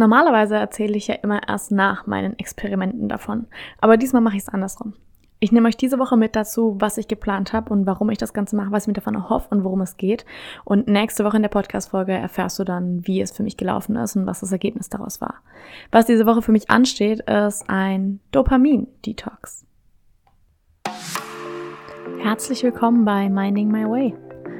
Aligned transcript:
Normalerweise 0.00 0.56
erzähle 0.56 0.96
ich 0.96 1.08
ja 1.08 1.16
immer 1.16 1.46
erst 1.46 1.72
nach 1.72 2.06
meinen 2.06 2.38
Experimenten 2.38 3.06
davon, 3.06 3.46
aber 3.82 3.98
diesmal 3.98 4.22
mache 4.22 4.36
ich 4.36 4.44
es 4.44 4.48
andersrum. 4.48 4.94
Ich 5.40 5.52
nehme 5.52 5.68
euch 5.68 5.76
diese 5.76 5.98
Woche 5.98 6.16
mit 6.16 6.34
dazu, 6.36 6.76
was 6.78 6.96
ich 6.96 7.06
geplant 7.06 7.52
habe 7.52 7.70
und 7.70 7.84
warum 7.84 8.08
ich 8.08 8.16
das 8.16 8.32
Ganze 8.32 8.56
mache, 8.56 8.72
was 8.72 8.84
ich 8.84 8.86
mir 8.86 8.94
davon 8.94 9.14
erhoffe 9.14 9.48
und 9.50 9.62
worum 9.62 9.82
es 9.82 9.98
geht. 9.98 10.24
Und 10.64 10.88
nächste 10.88 11.22
Woche 11.22 11.36
in 11.36 11.42
der 11.42 11.50
Podcast-Folge 11.50 12.12
erfährst 12.12 12.58
du 12.58 12.64
dann, 12.64 13.06
wie 13.06 13.20
es 13.20 13.30
für 13.30 13.42
mich 13.42 13.58
gelaufen 13.58 13.94
ist 13.96 14.16
und 14.16 14.24
was 14.24 14.40
das 14.40 14.52
Ergebnis 14.52 14.88
daraus 14.88 15.20
war. 15.20 15.34
Was 15.90 16.06
diese 16.06 16.24
Woche 16.24 16.40
für 16.40 16.52
mich 16.52 16.70
ansteht, 16.70 17.20
ist 17.20 17.68
ein 17.68 18.20
Dopamin-Detox. 18.32 19.66
Herzlich 22.22 22.62
willkommen 22.62 23.04
bei 23.04 23.28
Minding 23.28 23.70
My 23.70 23.84
Way 23.84 24.29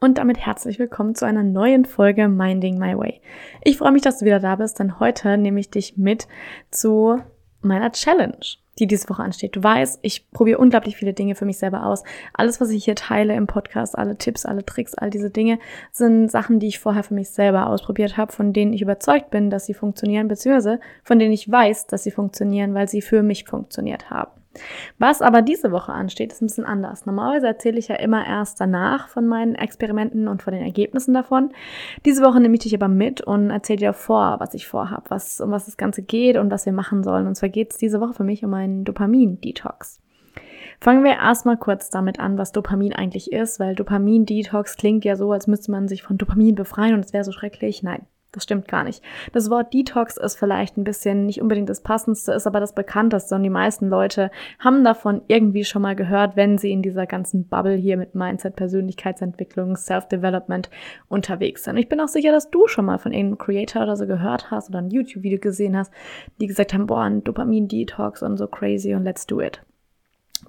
Und 0.00 0.18
damit 0.18 0.38
herzlich 0.38 0.78
willkommen 0.78 1.16
zu 1.16 1.24
einer 1.24 1.42
neuen 1.42 1.84
Folge 1.84 2.28
Minding 2.28 2.78
My 2.78 2.96
Way. 2.96 3.20
Ich 3.64 3.78
freue 3.78 3.90
mich, 3.90 4.02
dass 4.02 4.18
du 4.18 4.26
wieder 4.26 4.38
da 4.38 4.54
bist, 4.54 4.78
denn 4.78 5.00
heute 5.00 5.36
nehme 5.36 5.58
ich 5.58 5.70
dich 5.70 5.96
mit 5.96 6.28
zu 6.70 7.18
meiner 7.62 7.90
Challenge, 7.90 8.38
die 8.78 8.86
diese 8.86 9.08
Woche 9.08 9.24
ansteht. 9.24 9.56
Du 9.56 9.62
weißt, 9.64 9.98
ich 10.02 10.30
probiere 10.30 10.58
unglaublich 10.58 10.96
viele 10.96 11.14
Dinge 11.14 11.34
für 11.34 11.46
mich 11.46 11.58
selber 11.58 11.84
aus. 11.84 12.04
Alles, 12.32 12.60
was 12.60 12.70
ich 12.70 12.84
hier 12.84 12.94
teile 12.94 13.34
im 13.34 13.48
Podcast, 13.48 13.98
alle 13.98 14.16
Tipps, 14.16 14.46
alle 14.46 14.64
Tricks, 14.64 14.94
all 14.94 15.10
diese 15.10 15.30
Dinge 15.30 15.58
sind 15.90 16.30
Sachen, 16.30 16.60
die 16.60 16.68
ich 16.68 16.78
vorher 16.78 17.02
für 17.02 17.14
mich 17.14 17.30
selber 17.30 17.66
ausprobiert 17.66 18.16
habe, 18.16 18.30
von 18.30 18.52
denen 18.52 18.72
ich 18.72 18.82
überzeugt 18.82 19.30
bin, 19.30 19.50
dass 19.50 19.66
sie 19.66 19.74
funktionieren, 19.74 20.28
beziehungsweise 20.28 20.78
von 21.02 21.18
denen 21.18 21.32
ich 21.32 21.50
weiß, 21.50 21.88
dass 21.88 22.04
sie 22.04 22.12
funktionieren, 22.12 22.72
weil 22.72 22.88
sie 22.88 23.02
für 23.02 23.24
mich 23.24 23.46
funktioniert 23.46 24.10
haben. 24.10 24.30
Was 24.98 25.22
aber 25.22 25.42
diese 25.42 25.72
Woche 25.72 25.92
ansteht, 25.92 26.32
ist 26.32 26.42
ein 26.42 26.46
bisschen 26.46 26.64
anders. 26.64 27.06
Normalerweise 27.06 27.46
erzähle 27.46 27.78
ich 27.78 27.88
ja 27.88 27.96
immer 27.96 28.26
erst 28.26 28.60
danach 28.60 29.08
von 29.08 29.26
meinen 29.26 29.54
Experimenten 29.54 30.28
und 30.28 30.42
von 30.42 30.52
den 30.52 30.62
Ergebnissen 30.62 31.14
davon. 31.14 31.50
Diese 32.04 32.22
Woche 32.22 32.40
nehme 32.40 32.54
ich 32.54 32.60
dich 32.60 32.74
aber 32.74 32.88
mit 32.88 33.20
und 33.20 33.50
erzähle 33.50 33.78
dir 33.78 33.92
vor, 33.92 34.36
was 34.40 34.54
ich 34.54 34.66
vorhabe, 34.66 35.10
was, 35.10 35.40
um 35.40 35.50
was 35.50 35.66
das 35.66 35.76
Ganze 35.76 36.02
geht 36.02 36.36
und 36.36 36.50
was 36.50 36.66
wir 36.66 36.72
machen 36.72 37.02
sollen. 37.02 37.26
Und 37.26 37.34
zwar 37.34 37.48
geht 37.48 37.72
es 37.72 37.78
diese 37.78 38.00
Woche 38.00 38.14
für 38.14 38.24
mich 38.24 38.44
um 38.44 38.54
einen 38.54 38.84
Dopamin-Detox. 38.84 40.00
Fangen 40.80 41.02
wir 41.02 41.14
erstmal 41.14 41.56
kurz 41.56 41.90
damit 41.90 42.20
an, 42.20 42.38
was 42.38 42.52
Dopamin 42.52 42.92
eigentlich 42.92 43.32
ist, 43.32 43.58
weil 43.58 43.74
Dopamin-Detox 43.74 44.76
klingt 44.76 45.04
ja 45.04 45.16
so, 45.16 45.32
als 45.32 45.48
müsste 45.48 45.72
man 45.72 45.88
sich 45.88 46.02
von 46.02 46.18
Dopamin 46.18 46.54
befreien 46.54 46.94
und 46.94 47.04
es 47.04 47.12
wäre 47.12 47.24
so 47.24 47.32
schrecklich. 47.32 47.82
Nein, 47.82 48.06
das 48.32 48.42
stimmt 48.42 48.68
gar 48.68 48.84
nicht. 48.84 49.02
Das 49.32 49.48
Wort 49.48 49.72
Detox 49.72 50.16
ist 50.16 50.36
vielleicht 50.36 50.76
ein 50.76 50.84
bisschen 50.84 51.24
nicht 51.26 51.40
unbedingt 51.40 51.70
das 51.70 51.80
passendste, 51.80 52.32
ist 52.32 52.46
aber 52.46 52.60
das 52.60 52.74
bekannteste 52.74 53.34
und 53.34 53.42
die 53.42 53.50
meisten 53.50 53.88
Leute 53.88 54.30
haben 54.58 54.84
davon 54.84 55.22
irgendwie 55.28 55.64
schon 55.64 55.82
mal 55.82 55.96
gehört, 55.96 56.36
wenn 56.36 56.58
sie 56.58 56.70
in 56.70 56.82
dieser 56.82 57.06
ganzen 57.06 57.46
Bubble 57.48 57.74
hier 57.74 57.96
mit 57.96 58.14
Mindset, 58.14 58.56
Persönlichkeitsentwicklung, 58.56 59.76
Self-Development 59.76 60.68
unterwegs 61.08 61.64
sind. 61.64 61.78
ich 61.78 61.88
bin 61.88 62.00
auch 62.00 62.08
sicher, 62.08 62.32
dass 62.32 62.50
du 62.50 62.66
schon 62.66 62.84
mal 62.84 62.98
von 62.98 63.12
irgendeinem 63.12 63.38
Creator 63.38 63.82
oder 63.82 63.96
so 63.96 64.06
gehört 64.06 64.50
hast 64.50 64.68
oder 64.68 64.80
ein 64.80 64.90
YouTube-Video 64.90 65.38
gesehen 65.38 65.76
hast, 65.76 65.92
die 66.40 66.46
gesagt 66.46 66.74
haben, 66.74 66.86
boah, 66.86 67.02
ein 67.02 67.24
Dopamin-Detox 67.24 68.22
und 68.22 68.36
so 68.36 68.46
crazy 68.46 68.94
und 68.94 69.04
let's 69.04 69.26
do 69.26 69.40
it. 69.40 69.62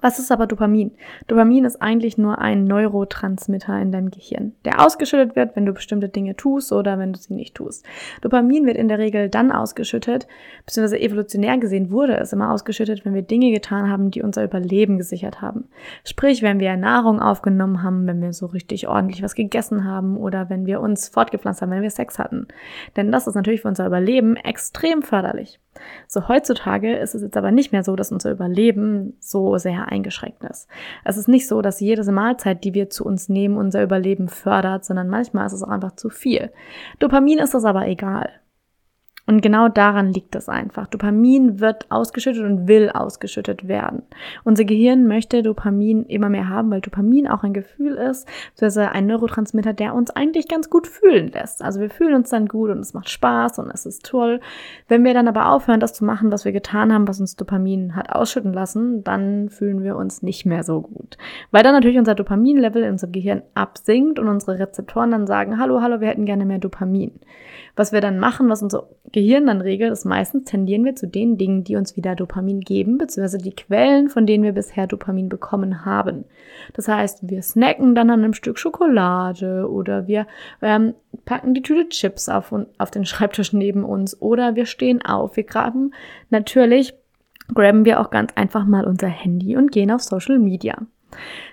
Was 0.00 0.18
ist 0.18 0.30
aber 0.30 0.46
Dopamin? 0.46 0.92
Dopamin 1.26 1.64
ist 1.64 1.82
eigentlich 1.82 2.18
nur 2.18 2.38
ein 2.38 2.64
Neurotransmitter 2.64 3.80
in 3.80 3.92
deinem 3.92 4.10
Gehirn, 4.10 4.52
der 4.64 4.84
ausgeschüttet 4.84 5.36
wird, 5.36 5.56
wenn 5.56 5.66
du 5.66 5.72
bestimmte 5.72 6.08
Dinge 6.08 6.36
tust 6.36 6.72
oder 6.72 6.98
wenn 6.98 7.12
du 7.12 7.18
sie 7.18 7.34
nicht 7.34 7.54
tust. 7.54 7.84
Dopamin 8.20 8.66
wird 8.66 8.76
in 8.76 8.88
der 8.88 8.98
Regel 8.98 9.28
dann 9.28 9.52
ausgeschüttet, 9.52 10.26
beziehungsweise 10.66 11.00
evolutionär 11.00 11.58
gesehen 11.58 11.90
wurde 11.90 12.16
es 12.16 12.32
immer 12.32 12.52
ausgeschüttet, 12.52 13.04
wenn 13.04 13.14
wir 13.14 13.22
Dinge 13.22 13.50
getan 13.50 13.90
haben, 13.90 14.10
die 14.10 14.22
unser 14.22 14.44
Überleben 14.44 14.98
gesichert 14.98 15.40
haben. 15.40 15.68
Sprich, 16.04 16.42
wenn 16.42 16.60
wir 16.60 16.76
Nahrung 16.76 17.20
aufgenommen 17.20 17.82
haben, 17.82 18.06
wenn 18.06 18.22
wir 18.22 18.32
so 18.32 18.46
richtig 18.46 18.88
ordentlich 18.88 19.22
was 19.22 19.34
gegessen 19.34 19.84
haben 19.84 20.16
oder 20.16 20.50
wenn 20.50 20.66
wir 20.66 20.80
uns 20.80 21.08
fortgepflanzt 21.08 21.62
haben, 21.62 21.70
wenn 21.70 21.82
wir 21.82 21.90
Sex 21.90 22.18
hatten. 22.18 22.46
Denn 22.96 23.12
das 23.12 23.26
ist 23.26 23.34
natürlich 23.34 23.62
für 23.62 23.68
unser 23.68 23.86
Überleben 23.86 24.36
extrem 24.36 25.02
förderlich. 25.02 25.58
So 26.08 26.28
heutzutage 26.28 26.96
ist 26.96 27.14
es 27.14 27.22
jetzt 27.22 27.36
aber 27.36 27.52
nicht 27.52 27.72
mehr 27.72 27.84
so, 27.84 27.94
dass 27.94 28.10
unser 28.10 28.32
Überleben 28.32 29.16
so 29.20 29.56
sehr 29.58 29.88
eingeschränkt 29.88 30.42
ist. 30.44 30.68
Es 31.04 31.16
ist 31.16 31.28
nicht 31.28 31.46
so, 31.46 31.62
dass 31.62 31.80
jede 31.80 32.10
Mahlzeit, 32.10 32.64
die 32.64 32.74
wir 32.74 32.90
zu 32.90 33.04
uns 33.04 33.28
nehmen, 33.28 33.56
unser 33.56 33.82
Überleben 33.82 34.28
fördert, 34.28 34.84
sondern 34.84 35.08
manchmal 35.08 35.46
ist 35.46 35.52
es 35.52 35.62
auch 35.62 35.68
einfach 35.68 35.94
zu 35.94 36.10
viel. 36.10 36.50
Dopamin 36.98 37.38
ist 37.38 37.54
das 37.54 37.64
aber 37.64 37.86
egal. 37.86 38.30
Und 39.30 39.42
genau 39.42 39.68
daran 39.68 40.12
liegt 40.12 40.34
es 40.34 40.48
einfach. 40.48 40.88
Dopamin 40.88 41.60
wird 41.60 41.88
ausgeschüttet 41.88 42.42
und 42.42 42.66
will 42.66 42.90
ausgeschüttet 42.90 43.68
werden. 43.68 44.02
Unser 44.42 44.64
Gehirn 44.64 45.06
möchte 45.06 45.44
Dopamin 45.44 46.04
immer 46.06 46.28
mehr 46.28 46.48
haben, 46.48 46.68
weil 46.72 46.80
Dopamin 46.80 47.28
auch 47.28 47.44
ein 47.44 47.52
Gefühl 47.52 47.94
ist, 47.94 48.26
also 48.60 48.80
ein 48.80 49.06
Neurotransmitter, 49.06 49.72
der 49.72 49.94
uns 49.94 50.10
eigentlich 50.10 50.48
ganz 50.48 50.68
gut 50.68 50.88
fühlen 50.88 51.28
lässt. 51.28 51.62
Also 51.62 51.78
wir 51.78 51.90
fühlen 51.90 52.14
uns 52.14 52.30
dann 52.30 52.48
gut 52.48 52.70
und 52.70 52.80
es 52.80 52.92
macht 52.92 53.08
Spaß 53.08 53.60
und 53.60 53.70
es 53.70 53.86
ist 53.86 54.04
toll. 54.04 54.40
Wenn 54.88 55.04
wir 55.04 55.14
dann 55.14 55.28
aber 55.28 55.52
aufhören, 55.52 55.78
das 55.78 55.92
zu 55.92 56.04
machen, 56.04 56.32
was 56.32 56.44
wir 56.44 56.50
getan 56.50 56.92
haben, 56.92 57.06
was 57.06 57.20
uns 57.20 57.36
Dopamin 57.36 57.94
hat 57.94 58.10
ausschütten 58.10 58.52
lassen, 58.52 59.04
dann 59.04 59.48
fühlen 59.48 59.84
wir 59.84 59.94
uns 59.94 60.22
nicht 60.22 60.44
mehr 60.44 60.64
so 60.64 60.80
gut. 60.80 61.18
Weil 61.52 61.62
dann 61.62 61.74
natürlich 61.74 61.98
unser 61.98 62.16
Dopaminlevel 62.16 62.82
in 62.82 62.90
unserem 62.90 63.12
Gehirn 63.12 63.42
absinkt 63.54 64.18
und 64.18 64.26
unsere 64.26 64.58
Rezeptoren 64.58 65.12
dann 65.12 65.28
sagen, 65.28 65.60
hallo, 65.60 65.82
hallo, 65.82 66.00
wir 66.00 66.08
hätten 66.08 66.26
gerne 66.26 66.44
mehr 66.44 66.58
Dopamin. 66.58 67.12
Was 67.76 67.92
wir 67.92 68.00
dann 68.00 68.18
machen, 68.18 68.48
was 68.48 68.62
unser 68.62 68.88
Gehirn 69.12 69.19
dann 69.28 69.60
regelt, 69.60 69.92
ist 69.92 70.04
meistens 70.04 70.44
tendieren 70.44 70.84
wir 70.84 70.94
zu 70.94 71.06
den 71.06 71.38
Dingen, 71.38 71.64
die 71.64 71.76
uns 71.76 71.96
wieder 71.96 72.14
Dopamin 72.14 72.60
geben, 72.60 72.98
beziehungsweise 72.98 73.38
die 73.38 73.54
Quellen, 73.54 74.08
von 74.08 74.26
denen 74.26 74.44
wir 74.44 74.52
bisher 74.52 74.86
Dopamin 74.86 75.28
bekommen 75.28 75.84
haben. 75.84 76.24
Das 76.74 76.88
heißt, 76.88 77.28
wir 77.28 77.42
snacken 77.42 77.94
dann 77.94 78.10
an 78.10 78.22
einem 78.22 78.34
Stück 78.34 78.58
Schokolade 78.58 79.68
oder 79.70 80.06
wir 80.06 80.26
ähm, 80.62 80.94
packen 81.24 81.54
die 81.54 81.62
Tüte 81.62 81.88
Chips 81.88 82.28
auf, 82.28 82.54
auf 82.78 82.90
den 82.90 83.04
Schreibtisch 83.04 83.52
neben 83.52 83.84
uns 83.84 84.20
oder 84.20 84.56
wir 84.56 84.66
stehen 84.66 85.02
auf. 85.04 85.36
Wir 85.36 85.44
graben 85.44 85.92
natürlich, 86.30 86.94
graben 87.54 87.84
wir 87.84 88.00
auch 88.00 88.10
ganz 88.10 88.32
einfach 88.34 88.64
mal 88.64 88.84
unser 88.84 89.08
Handy 89.08 89.56
und 89.56 89.72
gehen 89.72 89.90
auf 89.90 90.02
Social 90.02 90.38
Media. 90.38 90.78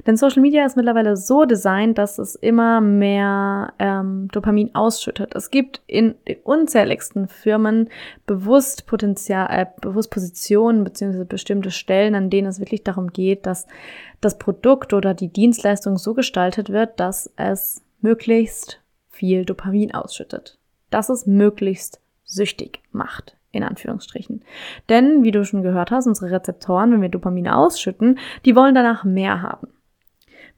Denn 0.05 0.17
Social 0.17 0.41
Media 0.41 0.65
ist 0.65 0.77
mittlerweile 0.77 1.17
so 1.17 1.45
designt, 1.45 1.97
dass 1.97 2.17
es 2.19 2.35
immer 2.35 2.81
mehr 2.81 3.73
ähm, 3.79 4.27
Dopamin 4.31 4.75
ausschüttet. 4.75 5.35
Es 5.35 5.49
gibt 5.51 5.81
in 5.87 6.15
den 6.27 6.37
unzähligsten 6.43 7.27
Firmen 7.27 7.89
bewusst 8.25 8.87
Potenzial, 8.87 9.47
äh, 9.49 9.65
bewusst 9.81 10.11
Positionen 10.11 10.83
beziehungsweise 10.83 11.25
bestimmte 11.25 11.71
Stellen, 11.71 12.15
an 12.15 12.29
denen 12.29 12.47
es 12.47 12.59
wirklich 12.59 12.83
darum 12.83 13.07
geht, 13.07 13.45
dass 13.45 13.67
das 14.21 14.37
Produkt 14.37 14.93
oder 14.93 15.13
die 15.13 15.29
Dienstleistung 15.29 15.97
so 15.97 16.13
gestaltet 16.13 16.69
wird, 16.69 16.99
dass 16.99 17.31
es 17.35 17.83
möglichst 18.01 18.81
viel 19.09 19.45
Dopamin 19.45 19.93
ausschüttet. 19.93 20.57
Dass 20.89 21.09
es 21.09 21.25
möglichst 21.25 22.01
süchtig 22.23 22.81
macht 22.91 23.36
in 23.57 23.63
Anführungsstrichen. 23.63 24.43
Denn, 24.89 25.23
wie 25.23 25.31
du 25.31 25.43
schon 25.43 25.63
gehört 25.63 25.91
hast, 25.91 26.07
unsere 26.07 26.31
Rezeptoren, 26.31 26.91
wenn 26.91 27.01
wir 27.01 27.09
Dopamin 27.09 27.47
ausschütten, 27.47 28.19
die 28.45 28.55
wollen 28.55 28.75
danach 28.75 29.03
mehr 29.03 29.41
haben. 29.41 29.67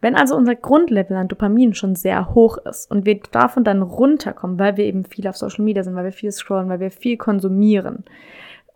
Wenn 0.01 0.15
also 0.15 0.35
unser 0.35 0.55
Grundlevel 0.55 1.17
an 1.17 1.27
Dopamin 1.27 1.73
schon 1.73 1.95
sehr 1.95 2.33
hoch 2.33 2.57
ist 2.57 2.89
und 2.89 3.05
wir 3.05 3.19
davon 3.31 3.63
dann 3.63 3.81
runterkommen, 3.81 4.57
weil 4.57 4.77
wir 4.77 4.85
eben 4.85 5.03
viel 5.03 5.27
auf 5.27 5.35
Social 5.35 5.65
Media 5.65 5.83
sind, 5.83 5.95
weil 5.95 6.05
wir 6.05 6.13
viel 6.13 6.31
scrollen, 6.31 6.69
weil 6.69 6.79
wir 6.79 6.91
viel 6.91 7.17
konsumieren 7.17 8.05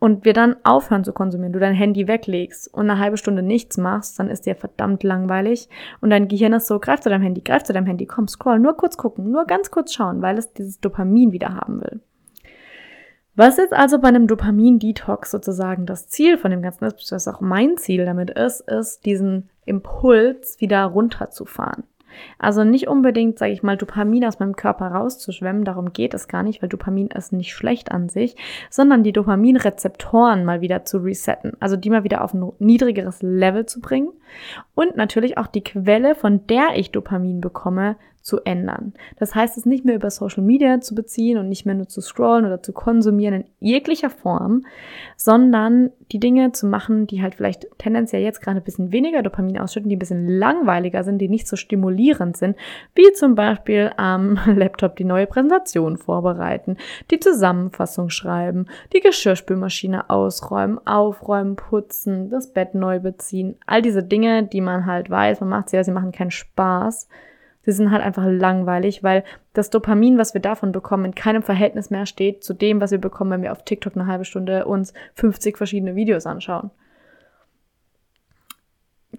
und 0.04 0.26
wir 0.26 0.34
dann 0.34 0.58
aufhören 0.64 1.06
zu 1.06 1.14
konsumieren, 1.14 1.54
du 1.54 1.60
dein 1.60 1.74
Handy 1.74 2.10
weglegst 2.10 2.74
und 2.74 2.90
eine 2.90 3.00
halbe 3.00 3.16
Stunde 3.16 3.42
nichts 3.42 3.78
machst, 3.78 4.20
dann 4.20 4.30
ist 4.30 4.46
dir 4.46 4.56
verdammt 4.56 5.02
langweilig 5.04 5.70
und 6.02 6.10
dein 6.10 6.28
Gehirn 6.28 6.52
ist 6.52 6.68
so, 6.68 6.78
greif 6.78 7.00
zu 7.00 7.10
deinem 7.10 7.22
Handy, 7.22 7.40
greif 7.40 7.64
zu 7.64 7.72
deinem 7.72 7.86
Handy, 7.86 8.06
komm, 8.06 8.28
scroll, 8.28 8.60
nur 8.60 8.76
kurz 8.76 8.98
gucken, 8.98 9.32
nur 9.32 9.46
ganz 9.46 9.72
kurz 9.72 9.94
schauen, 9.94 10.22
weil 10.22 10.38
es 10.38 10.52
dieses 10.52 10.82
Dopamin 10.82 11.32
wieder 11.32 11.56
haben 11.56 11.80
will. 11.80 12.02
Was 13.36 13.58
jetzt 13.58 13.74
also 13.74 14.00
bei 14.00 14.10
einem 14.10 14.28
Dopamin-Detox 14.28 15.32
sozusagen 15.32 15.88
das 15.88 16.08
Ziel 16.08 16.38
von 16.38 16.52
dem 16.52 16.62
Ganzen 16.62 16.86
ist, 16.86 17.12
was 17.12 17.28
auch 17.28 17.42
mein 17.42 17.78
Ziel 17.78 18.06
damit 18.06 18.30
ist, 18.30 18.62
ist, 18.62 19.06
diesen 19.06 19.50
Impuls 19.66 20.60
wieder 20.60 20.84
runterzufahren. 20.86 21.84
Also 22.38 22.64
nicht 22.64 22.88
unbedingt, 22.88 23.40
sage 23.40 23.54
ich 23.54 23.64
mal, 23.64 23.76
Dopamin 23.76 24.26
aus 24.26 24.40
meinem 24.40 24.56
Körper 24.56 24.88
rauszuschwemmen, 24.88 25.64
darum 25.64 25.94
geht 25.94 26.14
es 26.14 26.28
gar 26.28 26.44
nicht, 26.44 26.62
weil 26.62 26.70
Dopamin 26.70 27.08
ist 27.08 27.34
nicht 27.34 27.54
schlecht 27.54 27.92
an 27.92 28.08
sich, 28.08 28.36
sondern 28.70 29.04
die 29.04 29.14
Dopaminrezeptoren 29.14 30.46
mal 30.46 30.62
wieder 30.62 30.86
zu 30.86 31.00
resetten, 31.00 31.54
also 31.60 31.76
die 31.76 31.90
mal 31.90 32.04
wieder 32.04 32.24
auf 32.24 32.36
ein 32.36 32.52
niedrigeres 32.60 33.24
Level 33.24 33.66
zu 33.66 33.82
bringen 33.82 34.12
und 34.76 34.96
natürlich 34.96 35.40
auch 35.40 35.48
die 35.48 35.64
Quelle, 35.64 36.14
von 36.14 36.46
der 36.48 36.76
ich 36.76 36.92
Dopamin 36.92 37.42
bekomme, 37.42 37.96
zu 38.24 38.40
ändern. 38.46 38.94
Das 39.18 39.36
heißt, 39.36 39.58
es 39.58 39.66
nicht 39.66 39.84
mehr 39.84 39.96
über 39.96 40.10
Social 40.10 40.44
Media 40.44 40.80
zu 40.80 40.96
beziehen 40.96 41.38
und 41.38 41.50
nicht 41.50 41.66
mehr 41.66 41.76
nur 41.76 41.90
zu 41.90 42.00
scrollen 42.00 42.46
oder 42.46 42.64
zu 42.64 42.72
konsumieren 42.72 43.34
in 43.34 43.46
jeglicher 43.60 44.10
Form, 44.10 44.66
sondern 45.18 45.92
die 46.14 46.22
Dinge 46.22 46.54
zu 46.54 46.66
machen, 46.66 47.06
die 47.06 47.22
halt 47.22 47.36
vielleicht 47.36 47.68
tendenziell 47.78 48.24
jetzt 48.24 48.42
gerade 48.42 48.62
ein 48.62 48.64
bisschen 48.64 48.94
weniger 48.94 49.24
Dopamin 49.24 49.60
ausschütten, 49.60 49.90
die 49.90 49.98
ein 49.98 50.00
bisschen 50.00 50.30
langweiliger 50.30 51.04
sind, 51.04 51.18
die 51.18 51.28
nicht 51.28 51.50
so 51.50 51.58
stimulierend 51.58 52.38
sind, 52.38 52.56
wie 52.96 53.12
zum 53.12 53.36
Beispiel 53.36 53.92
am 53.98 54.40
Laptop 54.56 54.96
die 54.96 55.04
neue 55.04 55.28
Präsentation 55.28 55.98
vorbereiten, 55.98 56.78
die 57.12 57.20
Zusammenfassung 57.20 58.10
schreiben, 58.10 58.68
die 58.94 59.02
Geschirrspülmaschine 59.02 60.10
ausräumen, 60.10 60.80
aufräumen, 60.88 61.58
putzen, 61.58 62.30
das 62.30 62.54
Bett 62.54 62.74
neu 62.74 63.02
beziehen. 63.02 63.58
All 63.66 63.82
diese 63.82 64.02
Dinge, 64.02 64.44
die 64.44 64.62
man 64.62 64.86
halt 64.86 65.10
weiß, 65.10 65.42
man 65.42 65.50
macht 65.50 65.70
sie, 65.70 65.76
ja, 65.76 65.84
sie 65.84 65.92
machen 65.92 66.14
keinen 66.14 66.32
Spaß 66.32 67.10
Sie 67.66 67.72
sind 67.72 67.92
halt 67.92 68.04
einfach 68.04 68.26
langweilig, 68.28 69.04
weil 69.04 69.24
das 69.54 69.70
Dopamin, 69.70 70.18
was 70.18 70.34
wir 70.34 70.42
davon 70.42 70.72
bekommen, 70.72 71.06
in 71.06 71.16
keinem 71.16 71.44
Verhältnis 71.44 71.90
mehr 71.90 72.06
steht 72.06 72.44
zu 72.44 72.54
dem, 72.54 72.82
was 72.82 72.92
wir 72.92 72.98
bekommen, 72.98 73.32
wenn 73.32 73.42
wir 73.42 73.52
auf 73.54 73.64
TikTok 73.64 73.96
eine 73.96 74.08
halbe 74.08 74.26
Stunde 74.26 74.66
uns 74.66 74.94
50 75.16 75.58
verschiedene 75.58 75.96
Videos 75.96 76.26
anschauen. 76.26 76.72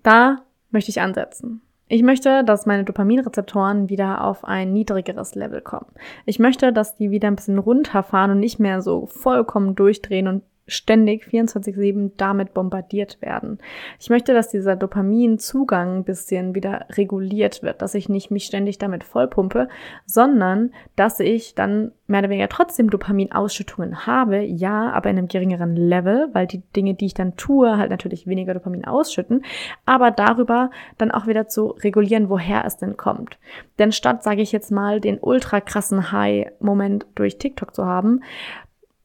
Da 0.02 0.42
möchte 0.70 0.90
ich 0.90 1.00
ansetzen. 1.00 1.62
Ich 1.88 2.02
möchte, 2.02 2.44
dass 2.44 2.66
meine 2.66 2.84
Dopaminrezeptoren 2.84 3.88
wieder 3.88 4.24
auf 4.24 4.44
ein 4.44 4.72
niedrigeres 4.72 5.34
Level 5.34 5.60
kommen. 5.60 5.86
Ich 6.24 6.38
möchte, 6.38 6.72
dass 6.72 6.96
die 6.96 7.10
wieder 7.10 7.28
ein 7.28 7.36
bisschen 7.36 7.58
runterfahren 7.58 8.30
und 8.32 8.40
nicht 8.40 8.58
mehr 8.58 8.82
so 8.82 9.06
vollkommen 9.06 9.74
durchdrehen 9.74 10.28
und 10.28 10.42
ständig 10.66 11.26
24-7 11.26 12.12
damit 12.16 12.54
bombardiert 12.54 13.20
werden. 13.20 13.58
Ich 14.00 14.10
möchte, 14.10 14.32
dass 14.32 14.48
dieser 14.48 14.76
Dopaminzugang 14.76 15.98
ein 15.98 16.04
bisschen 16.04 16.54
wieder 16.54 16.86
reguliert 16.92 17.62
wird, 17.62 17.82
dass 17.82 17.94
ich 17.94 18.08
nicht 18.08 18.30
mich 18.30 18.44
ständig 18.44 18.78
damit 18.78 19.04
vollpumpe, 19.04 19.68
sondern 20.06 20.72
dass 20.96 21.20
ich 21.20 21.54
dann 21.54 21.92
mehr 22.06 22.20
oder 22.20 22.30
weniger 22.30 22.48
trotzdem 22.48 22.90
Dopaminausschüttungen 22.90 24.06
habe, 24.06 24.42
ja, 24.42 24.90
aber 24.90 25.10
in 25.10 25.18
einem 25.18 25.28
geringeren 25.28 25.74
Level, 25.74 26.28
weil 26.32 26.46
die 26.46 26.62
Dinge, 26.76 26.94
die 26.94 27.06
ich 27.06 27.14
dann 27.14 27.36
tue, 27.36 27.78
halt 27.78 27.90
natürlich 27.90 28.26
weniger 28.26 28.54
Dopamin 28.54 28.84
ausschütten, 28.84 29.44
aber 29.86 30.10
darüber 30.10 30.70
dann 30.98 31.10
auch 31.10 31.26
wieder 31.26 31.48
zu 31.48 31.68
regulieren, 31.68 32.28
woher 32.28 32.64
es 32.64 32.76
denn 32.76 32.96
kommt. 32.96 33.38
Denn 33.78 33.92
statt, 33.92 34.22
sage 34.22 34.42
ich 34.42 34.52
jetzt 34.52 34.70
mal, 34.70 35.00
den 35.00 35.18
ultra 35.18 35.60
krassen 35.60 36.12
High-Moment 36.12 37.06
durch 37.14 37.38
TikTok 37.38 37.74
zu 37.74 37.86
haben, 37.86 38.20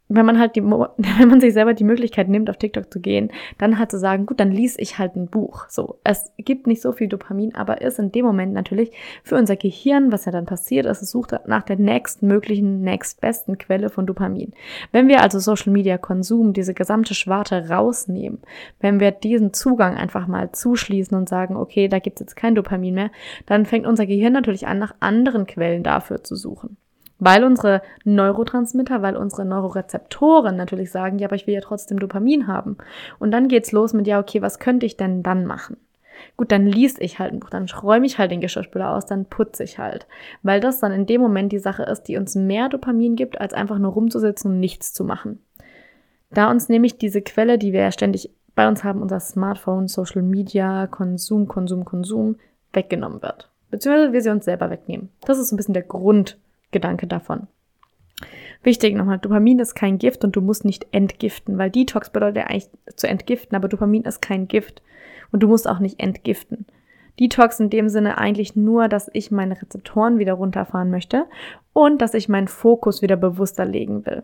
wenn 0.09 0.25
man 0.25 0.39
halt 0.39 0.55
die, 0.55 0.63
wenn 0.63 1.29
man 1.29 1.39
sich 1.39 1.53
selber 1.53 1.73
die 1.73 1.83
Möglichkeit 1.83 2.27
nimmt, 2.27 2.49
auf 2.49 2.57
TikTok 2.57 2.91
zu 2.91 2.99
gehen, 2.99 3.31
dann 3.57 3.79
halt 3.79 3.91
zu 3.91 3.99
sagen, 3.99 4.25
gut, 4.25 4.39
dann 4.39 4.51
lies 4.51 4.77
ich 4.77 4.97
halt 4.97 5.15
ein 5.15 5.27
Buch. 5.27 5.65
So, 5.69 5.99
es 6.03 6.31
gibt 6.37 6.67
nicht 6.67 6.81
so 6.81 6.91
viel 6.91 7.07
Dopamin, 7.07 7.55
aber 7.55 7.81
ist 7.81 7.99
in 7.99 8.11
dem 8.11 8.25
Moment 8.25 8.53
natürlich 8.53 8.91
für 9.23 9.35
unser 9.35 9.55
Gehirn, 9.55 10.11
was 10.11 10.25
ja 10.25 10.31
dann 10.31 10.45
passiert 10.45 10.85
ist, 10.85 11.01
es 11.01 11.11
sucht 11.11 11.33
nach 11.45 11.63
der 11.63 11.77
nächstmöglichen, 11.77 12.81
nächstbesten 12.81 13.57
Quelle 13.57 13.89
von 13.89 14.07
Dopamin. 14.07 14.53
Wenn 14.91 15.07
wir 15.07 15.21
also 15.21 15.39
Social 15.39 15.71
Media 15.71 15.97
Konsum, 15.97 16.53
diese 16.53 16.73
gesamte 16.73 17.13
Schwarte 17.13 17.69
rausnehmen, 17.69 18.39
wenn 18.79 18.99
wir 18.99 19.11
diesen 19.11 19.53
Zugang 19.53 19.95
einfach 19.95 20.27
mal 20.27 20.51
zuschließen 20.51 21.15
und 21.15 21.29
sagen, 21.29 21.55
okay, 21.55 21.87
da 21.87 21.99
gibt's 21.99 22.19
jetzt 22.19 22.35
kein 22.35 22.55
Dopamin 22.55 22.95
mehr, 22.95 23.11
dann 23.45 23.65
fängt 23.65 23.85
unser 23.85 24.07
Gehirn 24.07 24.33
natürlich 24.33 24.65
an, 24.65 24.79
nach 24.79 24.95
anderen 24.99 25.45
Quellen 25.45 25.83
dafür 25.83 26.23
zu 26.23 26.35
suchen. 26.35 26.77
Weil 27.19 27.43
unsere 27.43 27.81
Neurotransmitter, 28.05 29.01
weil 29.01 29.17
unsere 29.17 29.45
Neurorezeptoren 29.45 30.55
natürlich 30.55 30.89
sagen, 30.89 31.19
ja, 31.19 31.27
aber 31.27 31.35
ich 31.35 31.47
will 31.47 31.53
ja 31.53 31.61
trotzdem 31.61 31.99
Dopamin 31.99 32.47
haben. 32.47 32.77
Und 33.19 33.31
dann 33.31 33.49
geht's 33.49 33.73
los 33.73 33.93
mit, 33.93 34.07
ja, 34.07 34.19
okay, 34.19 34.41
was 34.41 34.59
könnte 34.59 34.85
ich 34.85 34.95
denn 34.95 35.21
dann 35.21 35.45
machen? 35.45 35.77
Gut, 36.37 36.51
dann 36.51 36.65
liest 36.65 37.01
ich 37.01 37.19
halt 37.19 37.33
ein 37.33 37.39
Buch, 37.39 37.49
dann 37.49 37.65
räume 37.65 38.05
ich 38.05 38.17
halt 38.17 38.31
den 38.31 38.41
Geschirrspüler 38.41 38.91
aus, 38.91 39.05
dann 39.05 39.25
putze 39.25 39.63
ich 39.63 39.79
halt. 39.79 40.07
Weil 40.43 40.59
das 40.59 40.79
dann 40.79 40.91
in 40.91 41.05
dem 41.05 41.21
Moment 41.21 41.51
die 41.51 41.59
Sache 41.59 41.83
ist, 41.83 42.03
die 42.03 42.17
uns 42.17 42.35
mehr 42.35 42.69
Dopamin 42.69 43.15
gibt, 43.15 43.39
als 43.39 43.53
einfach 43.53 43.77
nur 43.77 43.93
rumzusitzen 43.93 44.51
und 44.51 44.59
nichts 44.59 44.93
zu 44.93 45.03
machen. 45.03 45.39
Da 46.31 46.49
uns 46.49 46.69
nämlich 46.69 46.97
diese 46.97 47.21
Quelle, 47.21 47.57
die 47.57 47.73
wir 47.73 47.81
ja 47.81 47.91
ständig 47.91 48.31
bei 48.55 48.67
uns 48.67 48.83
haben, 48.83 49.01
unser 49.01 49.19
Smartphone, 49.19 49.87
Social 49.87 50.21
Media, 50.21 50.87
Konsum, 50.87 51.47
Konsum, 51.47 51.85
Konsum, 51.85 52.35
weggenommen 52.73 53.21
wird. 53.21 53.49
Beziehungsweise 53.71 54.13
wir 54.13 54.21
sie 54.21 54.29
uns 54.29 54.45
selber 54.45 54.69
wegnehmen. 54.69 55.09
Das 55.21 55.39
ist 55.39 55.49
so 55.49 55.55
ein 55.55 55.57
bisschen 55.57 55.73
der 55.73 55.83
Grund, 55.83 56.37
Gedanke 56.71 57.07
davon. 57.07 57.47
Wichtig 58.63 58.95
nochmal, 58.95 59.19
Dopamin 59.19 59.59
ist 59.59 59.75
kein 59.75 59.97
Gift 59.97 60.23
und 60.23 60.35
du 60.35 60.41
musst 60.41 60.65
nicht 60.65 60.87
entgiften, 60.91 61.57
weil 61.57 61.71
Detox 61.71 62.09
bedeutet 62.09 62.37
ja 62.37 62.43
eigentlich 62.47 62.69
zu 62.95 63.07
entgiften, 63.07 63.55
aber 63.55 63.69
Dopamin 63.69 64.03
ist 64.03 64.21
kein 64.21 64.47
Gift 64.47 64.81
und 65.31 65.41
du 65.41 65.47
musst 65.47 65.67
auch 65.67 65.79
nicht 65.79 65.99
entgiften. 65.99 66.65
Detox 67.19 67.59
in 67.59 67.69
dem 67.69 67.89
Sinne 67.89 68.17
eigentlich 68.17 68.55
nur, 68.55 68.87
dass 68.87 69.09
ich 69.13 69.31
meine 69.31 69.61
Rezeptoren 69.61 70.19
wieder 70.19 70.33
runterfahren 70.33 70.89
möchte 70.89 71.25
und 71.73 72.01
dass 72.01 72.13
ich 72.13 72.29
meinen 72.29 72.47
Fokus 72.47 73.01
wieder 73.01 73.17
bewusster 73.17 73.65
legen 73.65 74.05
will. 74.05 74.23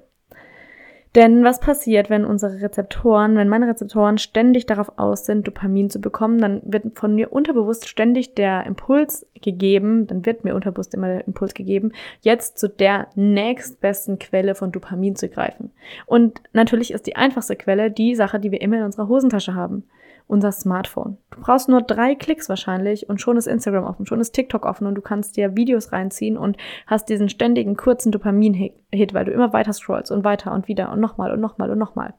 Denn 1.15 1.45
was 1.45 1.61
passiert, 1.61 2.09
wenn 2.09 2.25
unsere 2.25 2.61
Rezeptoren, 2.61 3.37
wenn 3.37 3.47
meine 3.47 3.69
Rezeptoren 3.69 4.17
ständig 4.17 4.65
darauf 4.65 4.91
aus 4.97 5.25
sind, 5.25 5.47
Dopamin 5.47 5.89
zu 5.89 6.01
bekommen, 6.01 6.39
dann 6.39 6.61
wird 6.65 6.99
von 6.99 7.15
mir 7.15 7.31
unterbewusst 7.31 7.87
ständig 7.87 8.35
der 8.35 8.65
Impuls 8.65 9.25
gegeben, 9.41 10.07
dann 10.07 10.25
wird 10.25 10.43
mir 10.43 10.55
unterbewusst 10.55 10.93
immer 10.93 11.07
der 11.07 11.25
Impuls 11.25 11.53
gegeben, 11.53 11.93
jetzt 12.19 12.57
zu 12.57 12.67
der 12.67 13.07
nächstbesten 13.15 14.19
Quelle 14.19 14.55
von 14.55 14.73
Dopamin 14.73 15.15
zu 15.15 15.29
greifen. 15.29 15.71
Und 16.05 16.41
natürlich 16.51 16.91
ist 16.91 17.07
die 17.07 17.15
einfachste 17.15 17.55
Quelle 17.55 17.91
die 17.91 18.15
Sache, 18.15 18.37
die 18.37 18.51
wir 18.51 18.61
immer 18.61 18.77
in 18.77 18.83
unserer 18.83 19.07
Hosentasche 19.07 19.55
haben 19.55 19.85
unser 20.27 20.51
Smartphone. 20.51 21.17
Du 21.31 21.41
brauchst 21.41 21.69
nur 21.69 21.81
drei 21.81 22.15
Klicks 22.15 22.49
wahrscheinlich 22.49 23.09
und 23.09 23.21
schon 23.21 23.37
ist 23.37 23.47
Instagram 23.47 23.83
offen, 23.83 24.05
schon 24.05 24.19
ist 24.19 24.31
TikTok 24.31 24.65
offen 24.65 24.87
und 24.87 24.95
du 24.95 25.01
kannst 25.01 25.37
dir 25.37 25.55
Videos 25.55 25.91
reinziehen 25.91 26.37
und 26.37 26.57
hast 26.87 27.09
diesen 27.09 27.29
ständigen 27.29 27.77
kurzen 27.77 28.11
Dopamin-Hit, 28.11 29.13
weil 29.13 29.25
du 29.25 29.31
immer 29.31 29.53
weiter 29.53 29.73
scrollst 29.73 30.11
und 30.11 30.23
weiter 30.23 30.51
und 30.53 30.67
wieder 30.67 30.91
und 30.91 30.99
nochmal 30.99 31.31
und 31.31 31.41
nochmal 31.41 31.69
und 31.69 31.77
nochmal. 31.77 32.13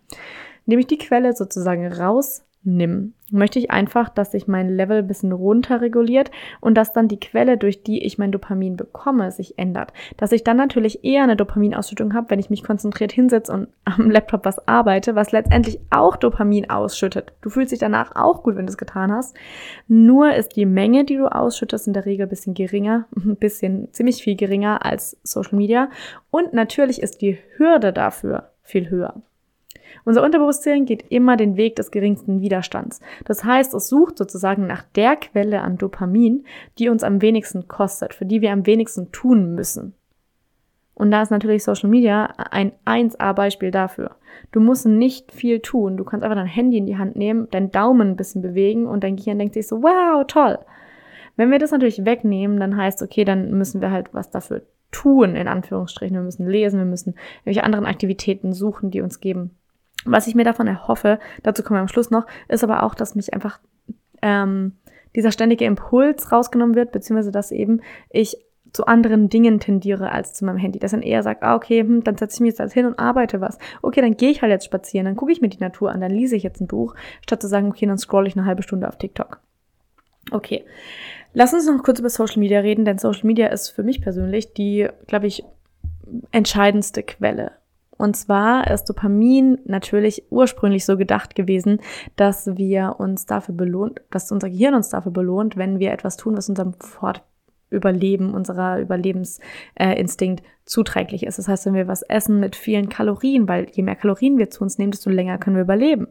Indem 0.67 0.81
ich 0.81 0.87
die 0.87 0.99
Quelle 0.99 1.32
sozusagen 1.35 1.93
raus 1.93 2.44
nimm, 2.66 3.14
möchte 3.30 3.58
ich 3.58 3.70
einfach, 3.70 4.08
dass 4.08 4.32
sich 4.32 4.48
mein 4.48 4.68
Level 4.68 4.98
ein 4.98 5.06
bisschen 5.06 5.32
runter 5.32 5.80
reguliert 5.80 6.30
und 6.60 6.74
dass 6.74 6.92
dann 6.92 7.08
die 7.08 7.20
Quelle, 7.20 7.56
durch 7.56 7.82
die 7.82 8.04
ich 8.04 8.18
mein 8.18 8.32
Dopamin 8.32 8.76
bekomme, 8.76 9.30
sich 9.30 9.58
ändert. 9.58 9.93
Dass 10.17 10.32
ich 10.32 10.44
dann 10.44 10.56
natürlich 10.56 11.05
eher 11.05 11.22
eine 11.22 11.36
Dopaminausschüttung 11.36 12.12
habe, 12.12 12.31
wenn 12.31 12.41
ich 12.41 12.50
mich 12.50 12.64
konzentriert 12.64 13.12
hinsetze 13.12 13.52
und 13.52 13.69
am 13.84 14.10
Laptop 14.10 14.44
was 14.44 14.67
arbeite, 14.67 15.14
was 15.14 15.32
letztendlich 15.32 15.79
auch 15.91 16.17
Dopamin 16.17 16.69
ausschüttet. 16.69 17.32
Du 17.41 17.50
fühlst 17.50 17.72
dich 17.72 17.79
danach 17.79 18.14
auch 18.17 18.43
gut, 18.43 18.56
wenn 18.56 18.67
du 18.67 18.70
es 18.70 18.79
getan 18.79 19.12
hast. 19.12 19.36
Nur 19.86 20.34
ist 20.34 20.56
die 20.56 20.67
Menge, 20.67 21.05
die 21.05 21.17
du 21.17 21.26
ausschüttest, 21.32 21.86
in 21.86 21.93
der 21.93 22.05
Regel 22.05 22.26
ein 22.26 22.31
bisschen 22.31 22.55
geringer, 22.55 23.06
ein 23.17 23.36
bisschen 23.36 23.93
ziemlich 23.93 24.22
viel 24.22 24.36
geringer 24.36 24.84
als 24.84 25.17
Social 25.22 25.56
Media. 25.56 25.88
Und 26.31 26.52
natürlich 26.52 27.00
ist 27.00 27.22
die 27.22 27.38
Hürde 27.56 27.93
dafür 27.93 28.50
viel 28.62 28.91
höher. 28.91 29.22
Unser 30.05 30.22
Unterbewusstsein 30.22 30.84
geht 30.84 31.05
immer 31.10 31.36
den 31.36 31.56
Weg 31.56 31.76
des 31.76 31.91
geringsten 31.91 32.41
Widerstands. 32.41 33.00
Das 33.24 33.44
heißt, 33.44 33.74
es 33.74 33.88
sucht 33.88 34.19
sozusagen 34.19 34.67
nach 34.67 34.84
der 34.94 35.17
Quelle 35.17 35.62
an 35.62 35.79
Dopamin, 35.79 36.44
die 36.79 36.88
uns 36.88 37.03
am 37.03 37.22
wenigsten 37.22 37.69
kostet, 37.69 38.15
für 38.15 38.26
die 38.26 38.41
wir 38.41 38.53
am 38.53 38.67
wenigsten 38.67 39.12
tun 39.12 39.55
müssen. 39.55 39.94
Und 40.94 41.10
da 41.10 41.20
ist 41.20 41.31
natürlich 41.31 41.62
Social 41.62 41.91
Media 41.91 42.32
ein 42.50 42.72
1A-Beispiel 42.86 43.70
dafür. 43.70 44.17
Du 44.50 44.60
musst 44.60 44.86
nicht 44.86 45.31
viel 45.31 45.60
tun. 45.60 45.98
Du 45.98 46.05
kannst 46.05 46.24
einfach 46.24 46.36
dein 46.38 46.46
Handy 46.46 46.79
in 46.79 46.86
die 46.86 46.96
Hand 46.96 47.17
nehmen, 47.17 47.50
deinen 47.50 47.70
Daumen 47.70 48.12
ein 48.12 48.17
bisschen 48.17 48.41
bewegen 48.41 48.86
und 48.86 49.05
dein 49.05 49.17
Gehirn 49.17 49.38
denkt 49.38 49.55
sich 49.55 49.69
so, 49.69 49.82
wow, 49.82 50.24
toll. 50.26 50.58
Wenn 51.36 51.50
wir 51.50 51.58
das 51.58 51.70
natürlich 51.70 52.06
wegnehmen, 52.06 52.58
dann 52.58 52.79
heißt, 52.79 53.03
okay, 53.03 53.24
dann 53.24 53.50
müssen 53.50 53.82
wir 53.82 53.91
halt 53.91 54.15
was 54.15 54.31
dafür 54.31 54.62
tun, 54.91 55.36
in 55.36 55.48
Anführungsstrichen. 55.48 56.17
Wir 56.17 56.22
müssen 56.22 56.48
lesen, 56.48 56.79
wir 56.79 56.86
müssen 56.86 57.15
irgendwelche 57.41 57.65
anderen 57.65 57.84
Aktivitäten 57.84 58.55
suchen, 58.55 58.91
die 58.91 59.03
uns 59.03 59.20
geben, 59.20 59.50
was 60.06 60.27
ich 60.27 60.34
mir 60.34 60.44
davon 60.44 60.67
erhoffe, 60.67 61.19
dazu 61.43 61.63
kommen 61.63 61.79
wir 61.79 61.82
am 61.82 61.89
Schluss 61.89 62.10
noch, 62.10 62.27
ist 62.48 62.65
aber 62.65 62.82
auch, 62.82 62.94
dass 62.94 63.15
mich 63.15 63.34
einfach 63.34 63.60
ähm, 64.22 64.72
dieser 65.15 65.32
ständige 65.32 65.65
Impuls 65.65 66.31
rausgenommen 66.32 66.75
wird, 66.75 66.93
beziehungsweise 66.93 67.32
dass 67.32 67.51
eben 67.51 67.81
ich 68.10 68.39
zu 68.72 68.86
anderen 68.86 69.29
Dingen 69.29 69.58
tendiere 69.58 70.13
als 70.13 70.34
zu 70.34 70.44
meinem 70.44 70.58
Handy. 70.58 70.79
Dass 70.79 70.91
dann 70.91 71.03
eher 71.03 71.22
sagt, 71.22 71.43
ah, 71.43 71.55
okay, 71.55 71.81
hm, 71.81 72.05
dann 72.05 72.17
setze 72.17 72.36
ich 72.36 72.41
mich 72.41 72.48
jetzt 72.51 72.60
halt 72.60 72.72
hin 72.72 72.86
und 72.86 72.98
arbeite 72.98 73.41
was. 73.41 73.58
Okay, 73.82 74.03
dann 74.03 74.17
gehe 74.17 74.31
ich 74.31 74.43
halt 74.43 74.51
jetzt 74.51 74.67
spazieren, 74.67 75.06
dann 75.06 75.17
gucke 75.17 75.32
ich 75.32 75.41
mir 75.41 75.48
die 75.48 75.58
Natur 75.58 75.91
an, 75.91 76.01
dann 76.01 76.10
lese 76.10 76.36
ich 76.36 76.43
jetzt 76.43 76.60
ein 76.60 76.67
Buch, 76.67 76.94
statt 77.22 77.41
zu 77.41 77.48
sagen, 77.48 77.69
okay, 77.69 77.86
dann 77.86 77.98
scroll 77.98 78.27
ich 78.27 78.36
eine 78.36 78.46
halbe 78.46 78.63
Stunde 78.63 78.86
auf 78.86 78.98
TikTok. 78.98 79.41
Okay. 80.31 80.65
Lass 81.32 81.55
uns 81.55 81.67
noch 81.67 81.82
kurz 81.82 82.01
über 82.01 82.10
Social 82.10 82.39
Media 82.39 82.60
reden, 82.60 82.84
denn 82.84 82.98
Social 82.98 83.27
Media 83.27 83.48
ist 83.48 83.70
für 83.70 83.82
mich 83.82 84.03
persönlich 84.03 84.53
die, 84.53 84.89
glaube 85.06 85.27
ich, 85.27 85.44
entscheidendste 86.31 87.03
Quelle 87.03 87.53
und 87.98 88.17
zwar 88.17 88.70
ist 88.70 88.84
Dopamin 88.84 89.58
natürlich 89.65 90.24
ursprünglich 90.31 90.84
so 90.84 90.96
gedacht 90.96 91.34
gewesen, 91.34 91.81
dass 92.17 92.46
wir 92.56 92.96
uns 92.98 93.26
dafür 93.26 93.55
belohnt, 93.55 94.00
dass 94.10 94.32
unser 94.32 94.50
Gehirn 94.50 94.74
uns 94.74 94.88
dafür 94.88 95.12
belohnt, 95.12 95.56
wenn 95.56 95.79
wir 95.79 95.93
etwas 95.93 96.17
tun, 96.17 96.36
was 96.36 96.48
unserem 96.48 96.74
Fort 96.74 97.22
Überleben, 97.70 98.32
unserer 98.32 98.79
Überlebensinstinkt 98.79 100.43
zuträglich 100.67 101.25
ist. 101.25 101.39
Das 101.39 101.49
heißt, 101.49 101.67
wenn 101.67 101.75
wir 101.75 101.89
was 101.89 102.03
essen 102.03 102.41
mit 102.41 102.56
vielen 102.56 102.89
Kalorien, 102.89 103.49
weil 103.49 103.69
je 103.70 103.82
mehr 103.82 103.94
Kalorien 103.94 104.37
wir 104.37 104.51
zu 104.51 104.63
uns 104.63 104.79
nehmen, 104.79 104.91
desto 104.91 105.11
länger 105.11 105.39
können 105.39 105.56
wir 105.56 105.63
überleben. 105.63 106.08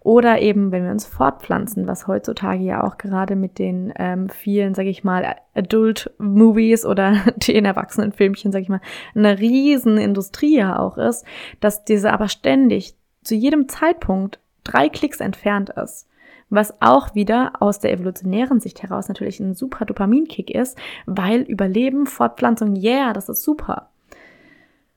Oder 0.00 0.40
eben, 0.40 0.72
wenn 0.72 0.84
wir 0.84 0.90
uns 0.90 1.06
fortpflanzen, 1.06 1.86
was 1.86 2.06
heutzutage 2.06 2.62
ja 2.62 2.84
auch 2.84 2.98
gerade 2.98 3.34
mit 3.34 3.58
den 3.58 3.92
ähm, 3.96 4.28
vielen, 4.28 4.74
sage 4.74 4.90
ich 4.90 5.04
mal, 5.04 5.36
Adult-Movies 5.54 6.84
oder 6.84 7.16
den 7.48 7.64
Erwachsenenfilmchen, 7.64 8.52
sage 8.52 8.62
ich 8.62 8.68
mal, 8.68 8.80
eine 9.14 9.38
riesen 9.38 9.96
Industrie 9.96 10.58
ja 10.58 10.78
auch 10.78 10.98
ist, 10.98 11.24
dass 11.60 11.84
diese 11.84 12.12
aber 12.12 12.28
ständig 12.28 12.94
zu 13.22 13.34
jedem 13.34 13.68
Zeitpunkt 13.68 14.38
drei 14.64 14.88
Klicks 14.88 15.20
entfernt 15.20 15.70
ist 15.70 16.06
was 16.50 16.74
auch 16.80 17.14
wieder 17.14 17.52
aus 17.60 17.78
der 17.78 17.92
evolutionären 17.92 18.60
Sicht 18.60 18.82
heraus 18.82 19.08
natürlich 19.08 19.40
ein 19.40 19.54
super 19.54 19.84
Dopaminkick 19.84 20.50
ist, 20.50 20.78
weil 21.06 21.42
Überleben, 21.42 22.06
Fortpflanzung, 22.06 22.76
yeah, 22.76 23.12
das 23.12 23.28
ist 23.28 23.42
super. 23.42 23.90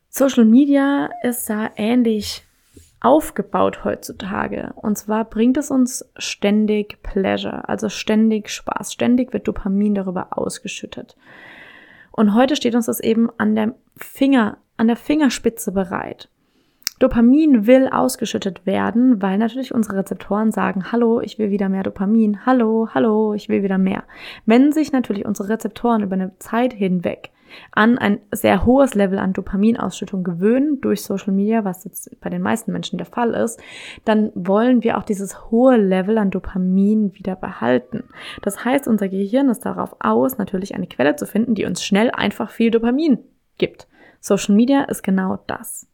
Social 0.09 0.45
Media 0.45 1.09
ist 1.23 1.49
da 1.49 1.69
ähnlich 1.75 2.43
aufgebaut 2.99 3.83
heutzutage. 3.83 4.73
Und 4.75 4.97
zwar 4.97 5.25
bringt 5.25 5.57
es 5.57 5.71
uns 5.71 6.09
ständig 6.17 7.01
Pleasure, 7.03 7.67
also 7.69 7.89
ständig 7.89 8.49
Spaß. 8.49 8.91
Ständig 8.91 9.33
wird 9.33 9.47
Dopamin 9.47 9.95
darüber 9.95 10.37
ausgeschüttet. 10.37 11.15
Und 12.11 12.33
heute 12.33 12.55
steht 12.55 12.73
uns 12.73 12.87
das 12.87 12.99
eben 12.99 13.29
an 13.37 13.55
der 13.55 13.75
Finger, 13.95 14.57
an 14.75 14.87
der 14.87 14.95
Fingerspitze 14.95 15.71
bereit. 15.71 16.29
Dopamin 16.99 17.67
will 17.67 17.87
ausgeschüttet 17.87 18.65
werden, 18.65 19.21
weil 19.21 19.37
natürlich 19.37 19.73
unsere 19.73 19.97
Rezeptoren 19.97 20.51
sagen, 20.51 20.91
hallo, 20.91 21.21
ich 21.21 21.37
will 21.37 21.51
wieder 21.51 21.69
mehr 21.69 21.83
Dopamin, 21.83 22.45
hallo, 22.45 22.89
hallo, 22.93 23.33
ich 23.33 23.49
will 23.49 23.61
wieder 23.61 23.77
mehr. 23.77 24.03
Wenn 24.45 24.71
sich 24.71 24.91
natürlich 24.91 25.25
unsere 25.25 25.49
Rezeptoren 25.49 26.01
über 26.01 26.15
eine 26.15 26.37
Zeit 26.39 26.73
hinweg 26.73 27.31
an 27.71 27.97
ein 27.97 28.19
sehr 28.31 28.65
hohes 28.65 28.93
Level 28.93 29.19
an 29.19 29.33
Dopaminausschüttung 29.33 30.23
gewöhnen 30.23 30.81
durch 30.81 31.03
Social 31.03 31.33
Media, 31.33 31.63
was 31.63 31.83
jetzt 31.83 32.19
bei 32.19 32.29
den 32.29 32.41
meisten 32.41 32.71
Menschen 32.71 32.97
der 32.97 33.05
Fall 33.05 33.33
ist, 33.33 33.61
dann 34.05 34.31
wollen 34.35 34.83
wir 34.83 34.97
auch 34.97 35.03
dieses 35.03 35.49
hohe 35.51 35.77
Level 35.77 36.17
an 36.17 36.31
Dopamin 36.31 37.13
wieder 37.13 37.35
behalten. 37.35 38.03
Das 38.41 38.65
heißt, 38.65 38.87
unser 38.87 39.07
Gehirn 39.07 39.49
ist 39.49 39.65
darauf 39.65 39.95
aus, 39.99 40.37
natürlich 40.37 40.75
eine 40.75 40.87
Quelle 40.87 41.15
zu 41.15 41.25
finden, 41.25 41.55
die 41.55 41.65
uns 41.65 41.83
schnell 41.83 42.11
einfach 42.11 42.49
viel 42.49 42.71
Dopamin 42.71 43.19
gibt. 43.57 43.87
Social 44.19 44.55
Media 44.55 44.83
ist 44.83 45.03
genau 45.03 45.39
das. 45.47 45.87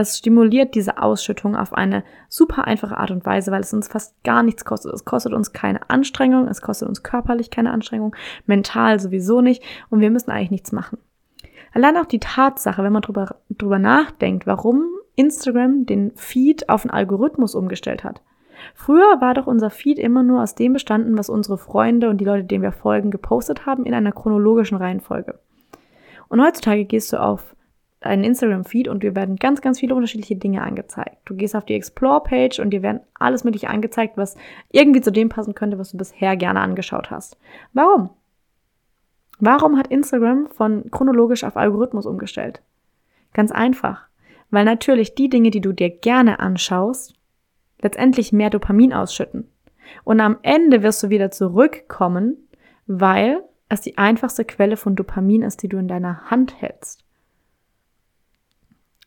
Es 0.00 0.16
stimuliert 0.16 0.74
diese 0.74 0.96
Ausschüttung 1.02 1.54
auf 1.54 1.74
eine 1.74 2.04
super 2.30 2.66
einfache 2.66 2.96
Art 2.96 3.10
und 3.10 3.26
Weise, 3.26 3.52
weil 3.52 3.60
es 3.60 3.74
uns 3.74 3.86
fast 3.86 4.22
gar 4.24 4.42
nichts 4.42 4.64
kostet. 4.64 4.94
Es 4.94 5.04
kostet 5.04 5.34
uns 5.34 5.52
keine 5.52 5.90
Anstrengung, 5.90 6.48
es 6.48 6.62
kostet 6.62 6.88
uns 6.88 7.02
körperlich 7.02 7.50
keine 7.50 7.70
Anstrengung, 7.70 8.16
mental 8.46 8.98
sowieso 8.98 9.42
nicht 9.42 9.62
und 9.90 10.00
wir 10.00 10.10
müssen 10.10 10.30
eigentlich 10.30 10.52
nichts 10.52 10.72
machen. 10.72 10.96
Allein 11.74 11.98
auch 11.98 12.06
die 12.06 12.18
Tatsache, 12.18 12.82
wenn 12.82 12.94
man 12.94 13.02
drüber, 13.02 13.36
drüber 13.50 13.78
nachdenkt, 13.78 14.46
warum 14.46 14.88
Instagram 15.16 15.84
den 15.84 16.12
Feed 16.16 16.70
auf 16.70 16.84
einen 16.84 16.92
Algorithmus 16.92 17.54
umgestellt 17.54 18.02
hat. 18.02 18.22
Früher 18.74 19.20
war 19.20 19.34
doch 19.34 19.46
unser 19.46 19.68
Feed 19.68 19.98
immer 19.98 20.22
nur 20.22 20.42
aus 20.42 20.54
dem 20.54 20.72
bestanden, 20.72 21.18
was 21.18 21.28
unsere 21.28 21.58
Freunde 21.58 22.08
und 22.08 22.18
die 22.18 22.24
Leute, 22.24 22.44
denen 22.44 22.62
wir 22.62 22.72
folgen, 22.72 23.10
gepostet 23.10 23.66
haben, 23.66 23.84
in 23.84 23.92
einer 23.92 24.12
chronologischen 24.12 24.78
Reihenfolge. 24.78 25.38
Und 26.28 26.42
heutzutage 26.42 26.86
gehst 26.86 27.12
du 27.12 27.20
auf 27.20 27.54
einen 28.00 28.24
Instagram-Feed 28.24 28.88
und 28.88 29.02
dir 29.02 29.14
werden 29.14 29.36
ganz, 29.36 29.60
ganz 29.60 29.78
viele 29.80 29.94
unterschiedliche 29.94 30.36
Dinge 30.36 30.62
angezeigt. 30.62 31.18
Du 31.26 31.34
gehst 31.34 31.54
auf 31.54 31.66
die 31.66 31.74
Explore-Page 31.74 32.60
und 32.60 32.70
dir 32.70 32.82
werden 32.82 33.00
alles 33.14 33.44
mögliche 33.44 33.68
angezeigt, 33.68 34.16
was 34.16 34.36
irgendwie 34.70 35.02
zu 35.02 35.12
dem 35.12 35.28
passen 35.28 35.54
könnte, 35.54 35.78
was 35.78 35.90
du 35.90 35.98
bisher 35.98 36.36
gerne 36.36 36.60
angeschaut 36.60 37.10
hast. 37.10 37.36
Warum? 37.72 38.10
Warum 39.38 39.78
hat 39.78 39.88
Instagram 39.88 40.48
von 40.48 40.90
chronologisch 40.90 41.44
auf 41.44 41.56
Algorithmus 41.56 42.06
umgestellt? 42.06 42.62
Ganz 43.34 43.52
einfach. 43.52 44.06
Weil 44.50 44.64
natürlich 44.64 45.14
die 45.14 45.28
Dinge, 45.28 45.50
die 45.50 45.60
du 45.60 45.72
dir 45.72 45.90
gerne 45.90 46.40
anschaust, 46.40 47.14
letztendlich 47.80 48.32
mehr 48.32 48.50
Dopamin 48.50 48.92
ausschütten. 48.92 49.48
Und 50.04 50.20
am 50.20 50.38
Ende 50.42 50.82
wirst 50.82 51.02
du 51.02 51.10
wieder 51.10 51.30
zurückkommen, 51.30 52.36
weil 52.86 53.42
es 53.68 53.80
die 53.80 53.98
einfachste 53.98 54.44
Quelle 54.44 54.76
von 54.76 54.96
Dopamin 54.96 55.42
ist, 55.42 55.62
die 55.62 55.68
du 55.68 55.78
in 55.78 55.88
deiner 55.88 56.30
Hand 56.30 56.60
hältst. 56.60 57.04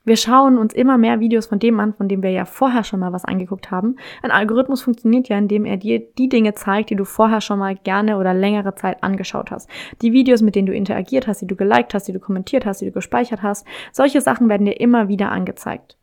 Wir 0.06 0.18
schauen 0.18 0.58
uns 0.58 0.74
immer 0.74 0.98
mehr 0.98 1.22
Videos 1.22 1.46
von 1.46 1.60
dem 1.60 1.80
an, 1.80 1.94
von 1.94 2.10
dem 2.10 2.22
wir 2.24 2.30
ja 2.30 2.44
vorher 2.44 2.84
schon 2.84 3.00
mal 3.00 3.14
was 3.14 3.24
angeguckt 3.24 3.72
haben. 3.72 3.96
Ein 4.22 4.32
Algorithmus 4.32 4.82
funktioniert 4.82 5.30
ja, 5.30 5.38
indem 5.38 5.64
er 5.64 5.78
dir 5.78 6.00
die 6.00 6.28
Dinge 6.28 6.54
zeigt, 6.56 6.90
die 6.90 6.98
du 6.98 7.06
vorher 7.06 7.40
schon 7.40 7.60
mal 7.60 7.76
gerne 7.76 8.18
oder 8.18 8.34
längere 8.34 8.76
Zeit 8.76 9.02
angeschaut 9.02 9.50
hast. 9.50 9.70
Die 10.02 10.12
Videos, 10.12 10.42
mit 10.42 10.56
denen 10.56 10.66
du 10.66 10.74
interagiert 10.74 11.26
hast, 11.26 11.42
die 11.42 11.48
du 11.48 11.56
geliked 11.56 11.94
hast, 11.94 12.10
die 12.10 12.12
du 12.12 12.20
kommentiert 12.20 12.66
hast, 12.66 12.82
die 12.82 12.86
du 12.88 12.92
gespeichert 12.92 13.44
hast. 13.44 13.66
Solche 13.94 14.20
Sachen 14.20 14.50
werden 14.50 14.66
dir 14.66 14.78
immer 14.78 15.08
wieder 15.08 15.32
angezeigt. 15.32 15.98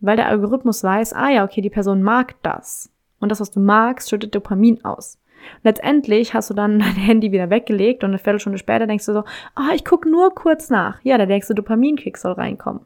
Weil 0.00 0.16
der 0.16 0.26
Algorithmus 0.26 0.82
weiß, 0.82 1.12
ah 1.12 1.30
ja, 1.30 1.44
okay, 1.44 1.60
die 1.60 1.70
Person 1.70 2.02
mag 2.02 2.34
das. 2.42 2.90
Und 3.20 3.28
das, 3.28 3.40
was 3.40 3.52
du 3.52 3.60
magst, 3.60 4.10
schüttet 4.10 4.34
Dopamin 4.34 4.84
aus. 4.84 5.20
letztendlich 5.62 6.34
hast 6.34 6.50
du 6.50 6.54
dann 6.54 6.78
dein 6.80 6.96
Handy 6.96 7.30
wieder 7.30 7.48
weggelegt 7.48 8.02
und 8.02 8.10
eine 8.10 8.18
Viertelstunde 8.18 8.58
später 8.58 8.88
denkst 8.88 9.06
du 9.06 9.12
so, 9.12 9.22
ah, 9.54 9.70
ich 9.72 9.84
guck 9.84 10.04
nur 10.04 10.34
kurz 10.34 10.68
nach. 10.68 10.98
Ja, 11.04 11.16
der 11.16 11.28
nächste 11.28 11.54
Dopaminkick 11.54 12.18
soll 12.18 12.32
reinkommen. 12.32 12.80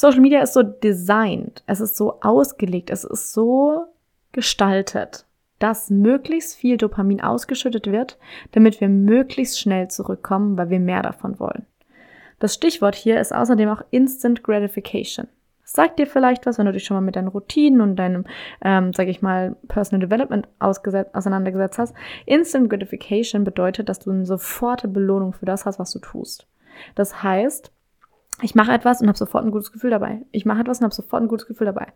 Social 0.00 0.20
Media 0.20 0.40
ist 0.42 0.54
so 0.54 0.62
designed, 0.62 1.64
es 1.66 1.80
ist 1.80 1.96
so 1.96 2.20
ausgelegt, 2.20 2.88
es 2.90 3.02
ist 3.02 3.32
so 3.32 3.86
gestaltet, 4.30 5.26
dass 5.58 5.90
möglichst 5.90 6.54
viel 6.54 6.76
Dopamin 6.76 7.20
ausgeschüttet 7.20 7.88
wird, 7.90 8.16
damit 8.52 8.80
wir 8.80 8.88
möglichst 8.88 9.58
schnell 9.58 9.88
zurückkommen, 9.88 10.56
weil 10.56 10.70
wir 10.70 10.78
mehr 10.78 11.02
davon 11.02 11.40
wollen. 11.40 11.66
Das 12.38 12.54
Stichwort 12.54 12.94
hier 12.94 13.18
ist 13.18 13.34
außerdem 13.34 13.68
auch 13.70 13.82
Instant 13.90 14.44
Gratification. 14.44 15.26
Sagt 15.64 15.98
dir 15.98 16.06
vielleicht 16.06 16.46
was, 16.46 16.58
wenn 16.58 16.66
du 16.66 16.72
dich 16.72 16.84
schon 16.84 16.96
mal 16.96 17.00
mit 17.00 17.16
deinen 17.16 17.26
Routinen 17.26 17.80
und 17.80 17.96
deinem, 17.96 18.24
ähm, 18.62 18.92
sag 18.92 19.08
ich 19.08 19.20
mal, 19.20 19.56
Personal 19.66 20.06
Development 20.06 20.46
auseinandergesetzt 20.60 21.76
hast. 21.76 21.96
Instant 22.24 22.70
Gratification 22.70 23.42
bedeutet, 23.42 23.88
dass 23.88 23.98
du 23.98 24.12
eine 24.12 24.26
soforte 24.26 24.86
Belohnung 24.86 25.32
für 25.32 25.44
das 25.44 25.66
hast, 25.66 25.80
was 25.80 25.90
du 25.90 25.98
tust. 25.98 26.46
Das 26.94 27.24
heißt, 27.24 27.72
ich 28.40 28.54
mache 28.54 28.72
etwas 28.72 29.00
und 29.00 29.08
habe 29.08 29.18
sofort 29.18 29.44
ein 29.44 29.50
gutes 29.50 29.72
Gefühl 29.72 29.90
dabei. 29.90 30.22
Ich 30.30 30.46
mache 30.46 30.60
etwas 30.60 30.78
und 30.78 30.84
habe 30.84 30.94
sofort 30.94 31.22
ein 31.22 31.28
gutes 31.28 31.46
Gefühl 31.46 31.66
dabei. 31.66 31.88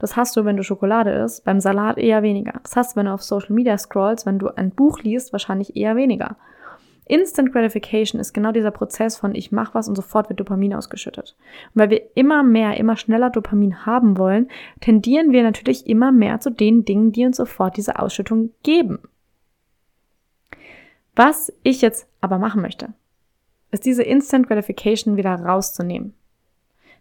Das 0.00 0.16
hast 0.16 0.36
du, 0.36 0.44
wenn 0.44 0.56
du 0.56 0.64
Schokolade 0.64 1.10
isst, 1.10 1.44
beim 1.44 1.60
Salat 1.60 1.98
eher 1.98 2.22
weniger. 2.22 2.54
Das 2.62 2.74
hast 2.74 2.92
du, 2.92 2.96
wenn 2.96 3.06
du 3.06 3.12
auf 3.12 3.22
Social 3.22 3.54
Media 3.54 3.78
scrollst, 3.78 4.26
wenn 4.26 4.40
du 4.40 4.48
ein 4.48 4.70
Buch 4.70 5.00
liest, 5.00 5.32
wahrscheinlich 5.32 5.76
eher 5.76 5.94
weniger. 5.94 6.36
Instant 7.06 7.52
Gratification 7.52 8.20
ist 8.20 8.32
genau 8.32 8.50
dieser 8.50 8.70
Prozess 8.70 9.16
von 9.16 9.34
ich 9.34 9.52
mache 9.52 9.74
was 9.74 9.88
und 9.88 9.94
sofort 9.94 10.30
wird 10.30 10.40
Dopamin 10.40 10.74
ausgeschüttet. 10.74 11.36
Und 11.74 11.80
weil 11.80 11.90
wir 11.90 12.16
immer 12.16 12.42
mehr, 12.42 12.76
immer 12.78 12.96
schneller 12.96 13.30
Dopamin 13.30 13.84
haben 13.84 14.16
wollen, 14.16 14.48
tendieren 14.80 15.30
wir 15.30 15.42
natürlich 15.42 15.86
immer 15.86 16.12
mehr 16.12 16.40
zu 16.40 16.50
den 16.50 16.84
Dingen, 16.84 17.12
die 17.12 17.26
uns 17.26 17.36
sofort 17.36 17.76
diese 17.76 17.98
Ausschüttung 17.98 18.50
geben. 18.62 19.00
Was 21.14 21.52
ich 21.62 21.82
jetzt 21.82 22.08
aber 22.20 22.38
machen 22.38 22.62
möchte, 22.62 22.94
ist 23.74 23.84
diese 23.84 24.02
Instant 24.02 24.46
Gratification 24.46 25.16
wieder 25.16 25.34
rauszunehmen. 25.34 26.14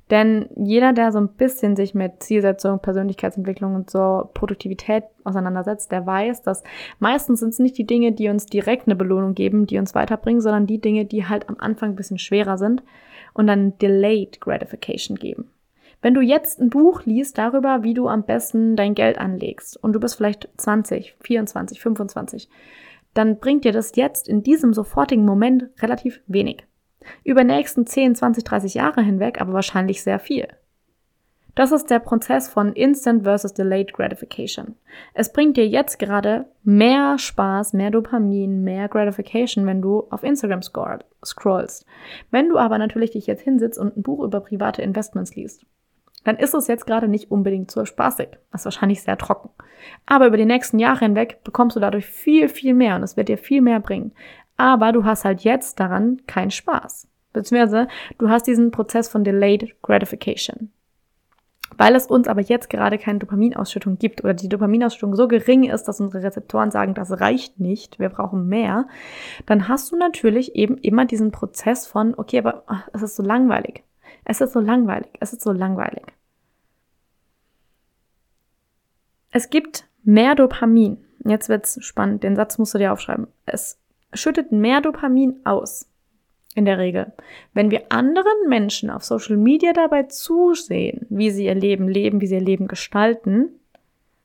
Denn 0.10 0.50
jeder, 0.58 0.92
der 0.92 1.13
so 1.13 1.20
ein 1.20 1.30
bisschen 1.30 1.77
sich 1.77 1.96
mit 1.96 2.22
Zielsetzung, 2.22 2.80
Persönlichkeitsentwicklung 2.80 3.74
und 3.74 3.89
so 3.89 4.30
Produktivität 4.34 5.06
auseinandersetzt, 5.24 5.92
der 5.92 6.06
weiß, 6.06 6.42
dass 6.42 6.63
meistens 7.00 7.39
sind 7.39 7.50
es 7.50 7.60
nicht 7.60 7.77
die 7.77 7.88
Dinge, 7.88 8.12
die 8.12 8.27
uns 8.27 8.46
direkt 8.46 8.88
eine 8.88 8.98
Belohnung 8.98 9.34
geben, 9.34 9.65
die 9.65 9.77
uns 9.80 9.96
weiterbringen, 9.96 10.42
sondern 10.42 10.68
die 10.68 10.82
Dinge, 10.82 11.06
die 11.06 11.25
halt 11.25 11.48
am 11.48 11.56
Anfang 11.58 11.92
ein 11.92 11.96
bisschen 11.96 12.20
schwerer 12.20 12.58
sind 12.58 12.84
und 13.34 13.48
dann 13.48 13.77
Delayed 13.77 14.42
Gratification 14.42 15.15
geben. 15.18 15.50
Wenn 16.01 16.13
du 16.13 16.20
jetzt 16.20 16.60
ein 16.60 16.70
Buch 16.70 17.06
liest 17.06 17.38
darüber, 17.38 17.84
wie 17.84 17.94
du 17.94 18.10
am 18.10 18.24
besten 18.24 18.75
dein 18.75 18.94
Geld 18.94 19.18
anlegst 19.18 19.82
und 19.82 19.94
du 19.94 20.01
bist 20.01 20.15
vielleicht 20.15 20.50
20, 20.58 21.15
24, 21.22 21.80
25, 21.80 22.50
dann 23.13 23.39
bringt 23.39 23.65
dir 23.65 23.72
das 23.72 23.96
jetzt 23.96 24.27
in 24.27 24.43
diesem 24.43 24.74
sofortigen 24.74 25.25
Moment 25.25 25.70
relativ 25.82 26.22
wenig. 26.27 26.65
Über 27.24 27.43
nächsten 27.43 27.86
10, 27.86 28.15
20, 28.15 28.43
30 28.43 28.74
Jahre 28.75 29.01
hinweg 29.01 29.41
aber 29.41 29.53
wahrscheinlich 29.53 30.03
sehr 30.03 30.20
viel. 30.20 30.48
Das 31.55 31.72
ist 31.72 31.91
der 31.91 32.00
Prozess 32.00 32.50
von 32.50 32.74
Instant 32.74 33.24
versus 33.24 33.53
Delayed 33.53 33.93
Gratification. 33.93 34.75
Es 35.13 35.32
bringt 35.32 35.55
dir 35.55 35.67
jetzt 35.67 36.00
gerade 36.00 36.48
mehr 36.63 37.20
Spaß, 37.20 37.74
mehr 37.74 37.91
Dopamin, 37.91 38.63
mehr 38.63 38.88
Gratification, 38.88 39.67
wenn 39.67 39.79
du 39.79 40.08
auf 40.10 40.24
Instagram 40.24 40.62
scrollst. 40.63 41.86
Wenn 42.32 42.50
du 42.50 42.58
aber 42.58 42.79
natürlich 42.79 43.12
dich 43.12 43.27
jetzt 43.27 43.43
hinsitzt 43.43 43.77
und 43.77 43.96
ein 43.96 44.01
Buch 44.01 44.24
über 44.24 44.39
private 44.39 44.82
Investments 44.82 45.36
liest, 45.36 45.63
dann 46.24 46.38
ist 46.38 46.53
es 46.53 46.68
jetzt 46.68 46.86
gerade 46.86 47.08
nicht 47.08 47.32
unbedingt 47.32 47.72
so 47.72 47.86
spaßig. 47.86 48.30
Das 48.51 48.62
ist 48.62 48.65
wahrscheinlich 48.65 49.01
sehr 49.01 49.18
trocken. 49.18 49.50
Aber 50.06 50.27
über 50.27 50.38
die 50.38 50.46
nächsten 50.46 50.80
Jahre 50.80 51.00
hinweg 51.00 51.44
bekommst 51.44 51.75
du 51.75 51.80
dadurch 51.80 52.06
viel, 52.06 52.50
viel 52.50 52.74
mehr 52.74 52.96
und 52.96 53.03
es 53.03 53.18
wird 53.18 53.30
dir 53.30 53.38
viel 53.38 53.62
mehr 53.62 53.80
bringen. 53.80 54.13
Aber 54.58 54.92
du 54.92 55.03
hast 55.03 55.25
halt 55.25 55.42
jetzt 55.42 55.80
daran 55.80 56.22
keinen 56.27 56.51
Spaß. 56.51 57.08
Beziehungsweise 57.34 57.88
du 58.18 58.30
hast 58.30 58.48
diesen 58.48 58.72
Prozess 58.72 59.10
von 59.10 59.24
Delayed 59.24 59.75
Gratification. 59.82 60.72
Weil 61.75 61.96
es 61.96 62.06
uns 62.06 62.27
aber 62.27 62.42
jetzt 62.42 62.70
gerade 62.70 63.00
keine 63.00 63.18
Dopaminausschüttung 63.18 63.98
gibt 63.98 64.24
oder 64.24 64.36
die 64.36 64.48
Dopaminausschüttung 64.48 65.15
so 65.15 65.27
gering 65.27 65.63
ist, 65.63 65.86
dass 65.86 66.00
unsere 66.00 66.24
Rezeptoren 66.24 66.70
sagen, 66.70 66.94
das 66.94 67.20
reicht 67.20 67.60
nicht, 67.60 67.98
wir 67.98 68.10
brauchen 68.10 68.48
mehr, 68.48 68.88
dann 69.48 69.68
hast 69.68 69.92
du 69.92 69.96
natürlich 69.96 70.56
eben 70.56 70.77
immer 70.77 71.06
diesen 71.06 71.32
Prozess 71.32 71.88
von, 71.88 72.13
okay, 72.15 72.38
aber 72.38 72.63
es 72.94 73.01
ist 73.01 73.15
so 73.15 73.24
langweilig. 73.24 73.84
Es 74.25 74.42
ist 74.42 74.53
so 74.53 74.60
langweilig. 74.60 75.12
Es 75.20 75.34
ist 75.34 75.42
so 75.42 75.51
langweilig. 75.51 76.03
Es 79.32 79.50
gibt 79.50 79.88
mehr 80.03 80.36
Dopamin. 80.36 80.98
Jetzt 81.25 81.50
wird's 81.50 81.84
spannend. 81.84 82.24
Den 82.24 82.36
Satz 82.36 82.58
musst 82.58 82.74
du 82.74 82.77
dir 82.77 82.94
aufschreiben. 82.94 83.27
Es 83.46 83.80
schüttet 84.13 84.51
mehr 84.51 84.82
Dopamin 84.82 85.39
aus 85.44 85.89
in 86.56 86.65
der 86.65 86.77
Regel. 86.77 87.13
Wenn 87.53 87.72
wir 87.72 87.92
anderen 87.92 88.48
Menschen 88.48 88.89
auf 88.89 89.03
Social 89.03 89.38
Media 89.38 89.74
dabei 89.74 90.03
zusehen, 90.03 91.08
wie 91.10 91.32
sie 91.32 91.46
ihr 91.46 91.56
Leben 91.56 91.88
leben, 91.88 92.22
wie 92.22 92.27
sie 92.27 92.36
ihr 92.36 92.42
Leben 92.42 92.68
gestalten, 92.68 93.50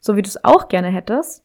so 0.01 0.17
wie 0.17 0.23
du 0.23 0.29
es 0.29 0.45
auch 0.45 0.69
gerne 0.69 0.89
hättest, 0.89 1.43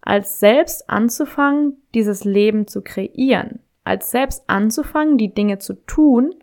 als 0.00 0.40
selbst 0.40 0.88
anzufangen, 0.88 1.76
dieses 1.94 2.24
Leben 2.24 2.66
zu 2.66 2.82
kreieren, 2.82 3.60
als 3.84 4.10
selbst 4.10 4.44
anzufangen, 4.46 5.18
die 5.18 5.34
Dinge 5.34 5.58
zu 5.58 5.74
tun, 5.86 6.34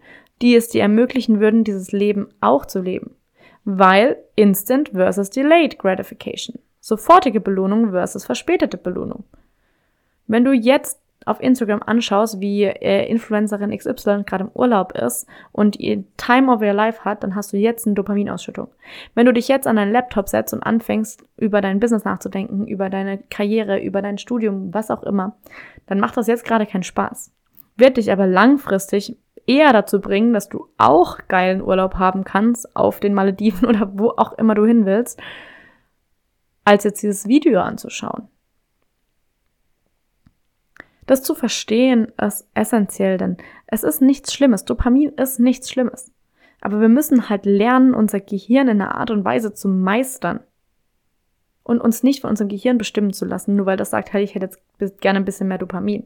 die 0.41 0.55
es 0.55 0.69
dir 0.69 0.81
ermöglichen 0.81 1.39
würden, 1.39 1.63
dieses 1.63 1.91
Leben 1.91 2.29
auch 2.41 2.65
zu 2.65 2.81
leben. 2.81 3.15
Weil 3.63 4.17
Instant 4.35 4.89
versus 4.89 5.29
Delayed 5.29 5.77
Gratification. 5.77 6.59
Sofortige 6.79 7.39
Belohnung 7.39 7.91
versus 7.91 8.25
verspätete 8.25 8.77
Belohnung. 8.77 9.23
Wenn 10.27 10.43
du 10.43 10.51
jetzt 10.51 10.99
auf 11.25 11.39
Instagram 11.39 11.83
anschaust, 11.85 12.39
wie 12.39 12.63
äh, 12.63 13.07
Influencerin 13.07 13.77
XY 13.77 14.23
gerade 14.25 14.45
im 14.45 14.51
Urlaub 14.53 14.93
ist 14.93 15.27
und 15.51 15.79
ihr 15.79 16.03
Time 16.17 16.51
of 16.51 16.61
your 16.61 16.73
life 16.73 17.05
hat, 17.05 17.23
dann 17.23 17.35
hast 17.35 17.53
du 17.53 17.57
jetzt 17.57 17.85
eine 17.85 17.93
Dopaminausschüttung. 17.93 18.69
Wenn 19.13 19.27
du 19.27 19.33
dich 19.33 19.47
jetzt 19.47 19.67
an 19.67 19.75
deinen 19.75 19.91
Laptop 19.91 20.29
setzt 20.29 20.53
und 20.53 20.63
anfängst, 20.63 21.23
über 21.37 21.61
dein 21.61 21.79
Business 21.79 22.03
nachzudenken, 22.03 22.65
über 22.65 22.89
deine 22.89 23.19
Karriere, 23.19 23.79
über 23.79 24.01
dein 24.01 24.17
Studium, 24.17 24.73
was 24.73 24.89
auch 24.89 25.03
immer, 25.03 25.35
dann 25.85 25.99
macht 25.99 26.17
das 26.17 26.27
jetzt 26.27 26.45
gerade 26.45 26.65
keinen 26.65 26.83
Spaß. 26.83 27.31
Wird 27.77 27.97
dich 27.97 28.11
aber 28.11 28.25
langfristig 28.25 29.17
eher 29.47 29.73
dazu 29.73 30.01
bringen, 30.01 30.33
dass 30.33 30.49
du 30.49 30.67
auch 30.77 31.19
geilen 31.27 31.61
Urlaub 31.61 31.95
haben 31.95 32.23
kannst 32.23 32.75
auf 32.75 32.99
den 32.99 33.13
Malediven 33.13 33.65
oder 33.69 33.97
wo 33.97 34.09
auch 34.09 34.33
immer 34.33 34.55
du 34.55 34.65
hin 34.65 34.85
willst, 34.85 35.19
als 36.65 36.83
jetzt 36.83 37.01
dieses 37.01 37.27
Video 37.27 37.61
anzuschauen. 37.61 38.27
Das 41.07 41.23
zu 41.23 41.35
verstehen 41.35 42.11
ist 42.21 42.47
essentiell, 42.53 43.17
denn 43.17 43.37
es 43.67 43.83
ist 43.83 44.01
nichts 44.01 44.33
Schlimmes. 44.33 44.65
Dopamin 44.65 45.09
ist 45.09 45.39
nichts 45.39 45.69
Schlimmes. 45.69 46.11
Aber 46.61 46.79
wir 46.79 46.89
müssen 46.89 47.27
halt 47.27 47.45
lernen, 47.45 47.93
unser 47.93 48.19
Gehirn 48.19 48.67
in 48.67 48.81
einer 48.81 48.95
Art 48.95 49.11
und 49.11 49.25
Weise 49.25 49.53
zu 49.53 49.67
meistern. 49.67 50.41
Und 51.63 51.81
uns 51.81 52.03
nicht 52.03 52.21
von 52.21 52.29
unserem 52.29 52.49
Gehirn 52.49 52.77
bestimmen 52.77 53.13
zu 53.13 53.25
lassen, 53.25 53.55
nur 53.55 53.65
weil 53.65 53.77
das 53.77 53.89
sagt, 53.89 54.13
hey, 54.13 54.23
ich 54.23 54.35
hätte 54.35 54.49
jetzt 54.79 55.01
gerne 55.01 55.19
ein 55.19 55.25
bisschen 55.25 55.47
mehr 55.47 55.57
Dopamin. 55.57 56.05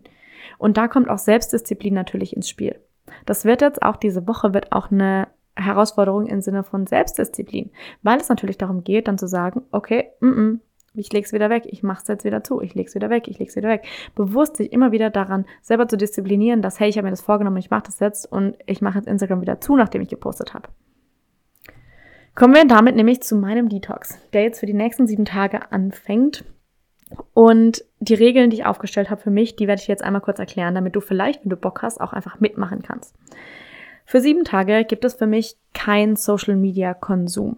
Und 0.57 0.77
da 0.77 0.87
kommt 0.87 1.09
auch 1.09 1.17
Selbstdisziplin 1.17 1.93
natürlich 1.93 2.35
ins 2.35 2.49
Spiel. 2.49 2.79
Das 3.25 3.45
wird 3.45 3.61
jetzt 3.61 3.81
auch 3.81 3.95
diese 3.95 4.27
Woche 4.27 4.53
wird 4.53 4.71
auch 4.71 4.91
eine 4.91 5.27
Herausforderung 5.55 6.25
im 6.27 6.41
Sinne 6.41 6.63
von 6.63 6.85
Selbstdisziplin, 6.85 7.71
weil 8.03 8.19
es 8.19 8.29
natürlich 8.29 8.57
darum 8.57 8.83
geht, 8.83 9.07
dann 9.07 9.17
zu 9.17 9.27
sagen, 9.27 9.61
okay, 9.71 10.09
mm 10.19 10.27
-mm, 10.27 10.59
ich 10.97 11.11
leg's 11.11 11.33
wieder 11.33 11.49
weg, 11.49 11.63
ich 11.65 11.83
mach's 11.83 12.07
jetzt 12.07 12.23
wieder 12.23 12.43
zu, 12.43 12.61
ich 12.61 12.73
leg's 12.73 12.95
wieder 12.95 13.09
weg, 13.09 13.27
ich 13.27 13.39
leg's 13.39 13.55
wieder 13.55 13.69
weg. 13.69 13.85
Bewusst 14.15 14.57
sich 14.57 14.71
immer 14.71 14.91
wieder 14.91 15.09
daran 15.09 15.45
selber 15.61 15.87
zu 15.87 15.97
disziplinieren, 15.97 16.61
dass, 16.61 16.79
hey, 16.79 16.89
ich 16.89 16.97
habe 16.97 17.05
mir 17.05 17.11
das 17.11 17.21
vorgenommen, 17.21 17.57
ich 17.57 17.69
mache 17.69 17.83
das 17.83 17.99
jetzt 17.99 18.31
und 18.31 18.57
ich 18.65 18.81
mache 18.81 18.97
jetzt 18.97 19.07
Instagram 19.07 19.41
wieder 19.41 19.59
zu, 19.61 19.75
nachdem 19.75 20.01
ich 20.01 20.09
gepostet 20.09 20.53
habe. 20.53 20.69
Kommen 22.33 22.53
wir 22.53 22.65
damit 22.65 22.95
nämlich 22.95 23.21
zu 23.21 23.35
meinem 23.35 23.69
Detox, 23.69 24.19
der 24.33 24.43
jetzt 24.43 24.59
für 24.59 24.65
die 24.65 24.73
nächsten 24.73 25.07
sieben 25.07 25.25
Tage 25.25 25.71
anfängt. 25.71 26.43
Und 27.33 27.83
die 27.99 28.15
Regeln, 28.15 28.49
die 28.49 28.57
ich 28.57 28.65
aufgestellt 28.65 29.09
habe 29.09 29.21
für 29.21 29.29
mich, 29.29 29.55
die 29.55 29.67
werde 29.67 29.81
ich 29.81 29.87
jetzt 29.87 30.03
einmal 30.03 30.21
kurz 30.21 30.39
erklären, 30.39 30.75
damit 30.75 30.95
du 30.95 31.01
vielleicht, 31.01 31.43
wenn 31.43 31.49
du 31.49 31.57
Bock 31.57 31.81
hast, 31.81 32.01
auch 32.01 32.13
einfach 32.13 32.39
mitmachen 32.39 32.81
kannst. 32.81 33.15
Für 34.05 34.21
sieben 34.21 34.43
Tage 34.43 34.85
gibt 34.85 35.05
es 35.05 35.15
für 35.15 35.27
mich 35.27 35.55
kein 35.73 36.15
Social 36.15 36.55
Media 36.55 36.93
Konsum. 36.93 37.57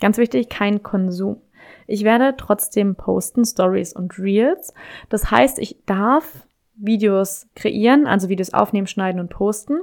Ganz 0.00 0.16
wichtig, 0.16 0.48
kein 0.48 0.82
Konsum. 0.82 1.40
Ich 1.86 2.04
werde 2.04 2.34
trotzdem 2.36 2.94
posten, 2.94 3.44
Stories 3.44 3.92
und 3.92 4.18
Reels. 4.18 4.72
Das 5.08 5.30
heißt, 5.30 5.58
ich 5.58 5.76
darf 5.84 6.46
Videos 6.76 7.46
kreieren, 7.54 8.06
also 8.06 8.28
Videos 8.28 8.54
aufnehmen, 8.54 8.86
schneiden 8.86 9.20
und 9.20 9.28
posten, 9.28 9.80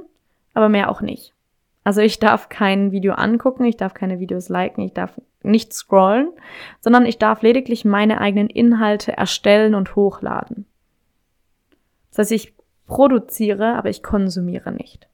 aber 0.54 0.68
mehr 0.68 0.90
auch 0.90 1.00
nicht. 1.00 1.35
Also 1.86 2.00
ich 2.00 2.18
darf 2.18 2.48
kein 2.48 2.90
Video 2.90 3.12
angucken, 3.12 3.64
ich 3.64 3.76
darf 3.76 3.94
keine 3.94 4.18
Videos 4.18 4.48
liken, 4.48 4.80
ich 4.80 4.92
darf 4.92 5.20
nicht 5.44 5.72
scrollen, 5.72 6.32
sondern 6.80 7.06
ich 7.06 7.18
darf 7.18 7.42
lediglich 7.42 7.84
meine 7.84 8.20
eigenen 8.20 8.50
Inhalte 8.50 9.16
erstellen 9.16 9.76
und 9.76 9.94
hochladen. 9.94 10.66
Das 12.10 12.18
heißt, 12.18 12.32
ich 12.32 12.54
produziere, 12.88 13.76
aber 13.76 13.88
ich 13.88 14.02
konsumiere 14.02 14.72
nicht. 14.72 15.06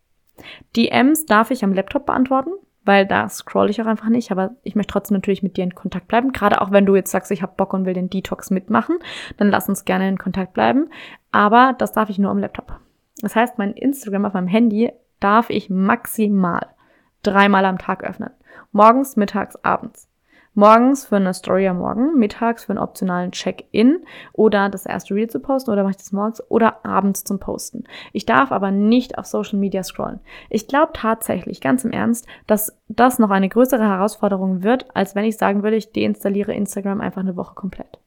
DMs 0.74 1.26
darf 1.26 1.50
ich 1.50 1.62
am 1.62 1.74
Laptop 1.74 2.06
beantworten, 2.06 2.52
weil 2.87 3.06
da 3.06 3.28
scroll 3.28 3.68
ich 3.68 3.82
auch 3.82 3.87
einfach 3.87 4.08
nicht, 4.08 4.32
aber 4.32 4.52
ich 4.62 4.74
möchte 4.74 4.92
trotzdem 4.92 5.18
natürlich 5.18 5.42
mit 5.42 5.58
dir 5.58 5.64
in 5.64 5.74
Kontakt 5.74 6.08
bleiben. 6.08 6.32
Gerade 6.32 6.62
auch 6.62 6.70
wenn 6.70 6.87
du 6.87 6.96
jetzt 6.96 7.11
sagst, 7.11 7.30
ich 7.32 7.42
habe 7.42 7.52
Bock 7.54 7.74
und 7.74 7.85
will 7.85 7.92
den 7.92 8.08
Detox 8.08 8.48
mitmachen, 8.48 8.96
dann 9.37 9.50
lass 9.50 9.68
uns 9.68 9.85
gerne 9.85 10.08
in 10.08 10.16
Kontakt 10.16 10.54
bleiben. 10.54 10.88
Aber 11.32 11.74
das 11.76 11.92
darf 11.92 12.08
ich 12.08 12.18
nur 12.18 12.30
am 12.30 12.38
Laptop. 12.38 12.80
Das 13.20 13.37
heißt, 13.37 13.58
mein 13.58 13.74
Instagram 13.74 14.24
auf 14.24 14.32
meinem 14.32 14.48
Handy 14.48 14.90
darf 15.22 15.50
ich 15.50 15.70
maximal 15.70 16.66
dreimal 17.22 17.64
am 17.64 17.78
Tag 17.78 18.04
öffnen. 18.04 18.30
Morgens, 18.72 19.16
mittags, 19.16 19.56
abends. 19.64 20.08
Morgens 20.54 21.06
für 21.06 21.16
eine 21.16 21.32
Story 21.32 21.66
am 21.66 21.78
Morgen, 21.78 22.18
mittags 22.18 22.64
für 22.64 22.72
einen 22.72 22.78
optionalen 22.78 23.32
Check-in 23.32 24.04
oder 24.35 24.68
das 24.68 24.85
erste 24.85 25.14
Reel 25.14 25.30
zu 25.30 25.40
posten 25.40 25.70
oder 25.70 25.82
mache 25.82 25.92
ich 25.92 25.96
das 25.96 26.12
morgens 26.12 26.42
oder 26.50 26.85
abends 26.85 27.24
zum 27.24 27.38
Posten. 27.38 27.85
Ich 28.12 28.26
darf 28.26 28.52
aber 28.52 28.70
nicht 28.70 29.16
auf 29.16 29.24
Social 29.24 29.58
Media 29.58 29.82
scrollen. 29.82 30.20
Ich 30.50 30.68
glaube 30.68 30.92
tatsächlich, 30.92 31.62
ganz 31.62 31.87
im 31.87 31.92
Ernst, 31.92 32.26
dass 32.46 32.78
das 32.88 33.18
noch 33.18 33.30
eine 33.30 33.48
größere 33.48 33.82
Herausforderung 33.82 34.62
wird, 34.62 34.94
als 34.94 35.14
wenn 35.14 35.24
ich 35.24 35.38
sagen 35.38 35.62
würde, 35.62 35.76
ich 35.76 35.92
deinstalliere 35.92 36.52
Instagram 36.52 37.00
einfach 37.00 37.22
eine 37.22 37.37
Woche 37.37 37.54
komplett. 37.54 37.98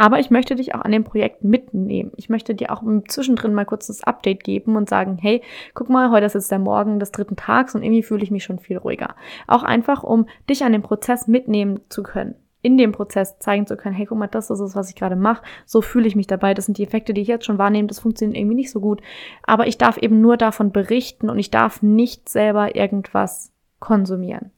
Aber 0.00 0.20
ich 0.20 0.30
möchte 0.30 0.54
dich 0.54 0.76
auch 0.76 0.82
an 0.82 0.92
dem 0.92 1.02
Projekt 1.02 1.42
mitnehmen. 1.42 2.12
Ich 2.16 2.28
möchte 2.28 2.54
dir 2.54 2.70
auch 2.70 2.82
zwischendrin 3.08 3.52
mal 3.52 3.66
kurz 3.66 3.88
das 3.88 4.04
Update 4.04 4.44
geben 4.44 4.76
und 4.76 4.88
sagen, 4.88 5.18
hey, 5.20 5.42
guck 5.74 5.90
mal, 5.90 6.12
heute 6.12 6.24
ist 6.24 6.34
jetzt 6.34 6.52
der 6.52 6.60
Morgen 6.60 7.00
des 7.00 7.10
dritten 7.10 7.34
Tags 7.34 7.74
und 7.74 7.82
irgendwie 7.82 8.04
fühle 8.04 8.22
ich 8.22 8.30
mich 8.30 8.44
schon 8.44 8.60
viel 8.60 8.78
ruhiger. 8.78 9.16
Auch 9.48 9.64
einfach, 9.64 10.04
um 10.04 10.26
dich 10.48 10.62
an 10.62 10.72
dem 10.72 10.82
Prozess 10.82 11.26
mitnehmen 11.26 11.80
zu 11.88 12.04
können. 12.04 12.36
In 12.62 12.78
dem 12.78 12.92
Prozess 12.92 13.40
zeigen 13.40 13.66
zu 13.66 13.76
können, 13.76 13.94
hey, 13.94 14.06
guck 14.06 14.18
mal, 14.18 14.28
das 14.28 14.50
ist 14.50 14.60
es, 14.60 14.76
was 14.76 14.88
ich 14.88 14.94
gerade 14.94 15.16
mache. 15.16 15.42
So 15.66 15.82
fühle 15.82 16.06
ich 16.06 16.14
mich 16.14 16.28
dabei. 16.28 16.54
Das 16.54 16.66
sind 16.66 16.78
die 16.78 16.84
Effekte, 16.84 17.12
die 17.12 17.22
ich 17.22 17.28
jetzt 17.28 17.44
schon 17.44 17.58
wahrnehme. 17.58 17.88
Das 17.88 17.98
funktioniert 17.98 18.38
irgendwie 18.38 18.56
nicht 18.56 18.70
so 18.70 18.80
gut. 18.80 19.02
Aber 19.42 19.66
ich 19.66 19.78
darf 19.78 19.96
eben 19.96 20.20
nur 20.20 20.36
davon 20.36 20.70
berichten 20.70 21.28
und 21.28 21.40
ich 21.40 21.50
darf 21.50 21.82
nicht 21.82 22.28
selber 22.28 22.76
irgendwas 22.76 23.50
konsumieren. 23.80 24.52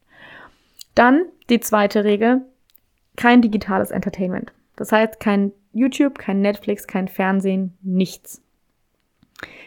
Dann 0.94 1.24
die 1.48 1.61
zweite 1.61 2.05
Regel. 2.05 2.42
Kein 3.16 3.40
digitales 3.40 3.90
Entertainment. 3.90 4.53
Das 4.80 4.92
heißt, 4.92 5.20
kein 5.20 5.52
YouTube, 5.74 6.18
kein 6.18 6.40
Netflix, 6.40 6.86
kein 6.86 7.06
Fernsehen, 7.06 7.76
nichts. 7.82 8.42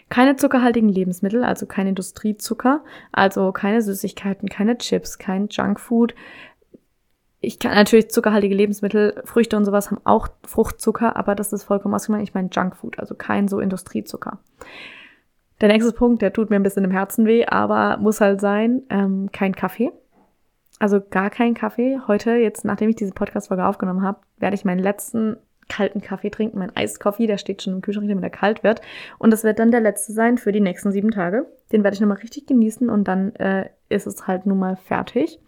Keine 0.09 0.37
zuckerhaltigen 0.37 0.89
Lebensmittel, 0.89 1.43
also 1.43 1.67
kein 1.67 1.85
Industriezucker, 1.85 2.83
also 3.11 3.51
keine 3.51 3.83
Süßigkeiten, 3.83 4.49
keine 4.49 4.75
Chips, 4.79 5.19
kein 5.19 5.49
Junkfood. 5.49 6.15
Ich 7.41 7.59
kann 7.59 7.75
natürlich 7.75 8.09
zuckerhaltige 8.09 8.55
Lebensmittel, 8.55 9.21
Früchte 9.23 9.55
und 9.55 9.65
sowas 9.65 9.91
haben 9.91 10.01
auch 10.03 10.29
Fruchtzucker, 10.47 11.15
aber 11.15 11.35
das 11.35 11.53
ist 11.53 11.65
vollkommen 11.65 11.93
ausgemacht. 11.93 12.23
Ich 12.23 12.33
meine 12.33 12.49
Junkfood, 12.51 12.97
also 12.97 13.13
kein 13.13 13.47
so 13.47 13.59
Industriezucker. 13.59 14.39
Der 15.61 15.69
nächste 15.69 15.91
Punkt, 15.91 16.23
der 16.23 16.33
tut 16.33 16.49
mir 16.49 16.55
ein 16.55 16.63
bisschen 16.63 16.85
im 16.85 16.91
Herzen 16.91 17.27
weh, 17.27 17.45
aber 17.45 17.97
muss 17.97 18.19
halt 18.19 18.41
sein, 18.41 18.81
ähm, 18.89 19.29
kein 19.31 19.55
Kaffee. 19.55 19.91
Also 20.79 21.01
gar 21.01 21.29
kein 21.29 21.53
Kaffee. 21.53 21.99
Heute, 22.07 22.31
jetzt 22.31 22.65
nachdem 22.65 22.89
ich 22.89 22.95
diese 22.95 23.13
Podcast-Folge 23.13 23.65
aufgenommen 23.65 24.01
habe, 24.01 24.19
werde 24.37 24.55
ich 24.55 24.65
meinen 24.65 24.79
letzten 24.79 25.37
kalten 25.69 26.01
Kaffee 26.01 26.29
trinken, 26.29 26.59
mein 26.59 26.75
Eiskaffee, 26.75 27.27
der 27.27 27.37
steht 27.37 27.61
schon 27.61 27.73
im 27.73 27.81
Kühlschrank, 27.81 28.07
damit 28.09 28.23
er 28.23 28.29
kalt 28.29 28.63
wird. 28.63 28.81
Und 29.17 29.31
das 29.31 29.43
wird 29.43 29.59
dann 29.59 29.71
der 29.71 29.81
letzte 29.81 30.13
sein 30.13 30.37
für 30.37 30.51
die 30.51 30.59
nächsten 30.59 30.91
sieben 30.91 31.11
Tage. 31.11 31.47
Den 31.71 31.83
werde 31.83 31.95
ich 31.95 32.01
nochmal 32.01 32.17
richtig 32.17 32.47
genießen 32.47 32.89
und 32.89 33.07
dann 33.07 33.35
äh, 33.35 33.69
ist 33.89 34.07
es 34.07 34.27
halt 34.27 34.45
nun 34.45 34.59
mal 34.59 34.75
fertig. 34.75 35.39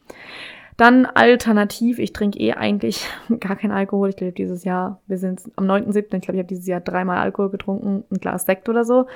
Dann 0.78 1.06
alternativ, 1.06 2.00
ich 2.00 2.12
trinke 2.12 2.40
eh 2.40 2.54
eigentlich 2.54 3.08
gar 3.40 3.56
keinen 3.56 3.72
Alkohol. 3.72 4.10
Ich 4.10 4.18
glaube, 4.18 4.34
dieses 4.34 4.64
Jahr, 4.64 5.02
wir 5.08 5.18
sind 5.18 5.42
am 5.56 5.66
9.7., 5.66 6.16
ich 6.16 6.22
glaube, 6.22 6.34
ich 6.34 6.40
habe 6.40 6.44
dieses 6.44 6.68
Jahr 6.68 6.82
dreimal 6.82 7.18
Alkohol 7.18 7.50
getrunken, 7.50 8.04
ein 8.12 8.20
Glas 8.20 8.46
Sekt 8.46 8.68
oder 8.68 8.84
so. 8.84 9.08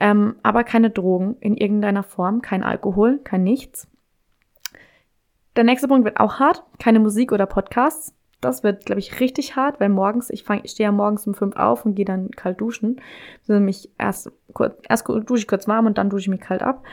Ähm, 0.00 0.36
aber 0.42 0.64
keine 0.64 0.90
Drogen 0.90 1.36
in 1.40 1.56
irgendeiner 1.56 2.02
Form, 2.02 2.42
kein 2.42 2.62
Alkohol, 2.62 3.20
kein 3.22 3.44
nichts. 3.44 3.88
Der 5.56 5.64
nächste 5.64 5.88
Punkt 5.88 6.04
wird 6.04 6.20
auch 6.20 6.38
hart. 6.40 6.64
Keine 6.78 7.00
Musik 7.00 7.32
oder 7.32 7.46
Podcasts. 7.46 8.14
Das 8.40 8.62
wird, 8.62 8.84
glaube 8.84 8.98
ich, 8.98 9.20
richtig 9.20 9.56
hart, 9.56 9.80
weil 9.80 9.88
morgens, 9.88 10.28
ich, 10.28 10.44
fang, 10.44 10.60
ich 10.64 10.72
stehe 10.72 10.88
ja 10.88 10.92
morgens 10.92 11.26
um 11.26 11.34
fünf 11.34 11.56
auf 11.56 11.86
und 11.86 11.94
gehe 11.94 12.04
dann 12.04 12.30
kalt 12.30 12.60
duschen. 12.60 13.00
Also 13.48 13.58
mich 13.60 13.90
erst, 13.98 14.30
kurz, 14.52 14.76
erst 14.86 15.08
dusche 15.08 15.42
ich 15.42 15.48
kurz 15.48 15.66
warm 15.66 15.86
und 15.86 15.96
dann 15.96 16.10
dusche 16.10 16.24
ich 16.24 16.28
mich 16.28 16.40
kalt 16.40 16.62
ab. 16.62 16.84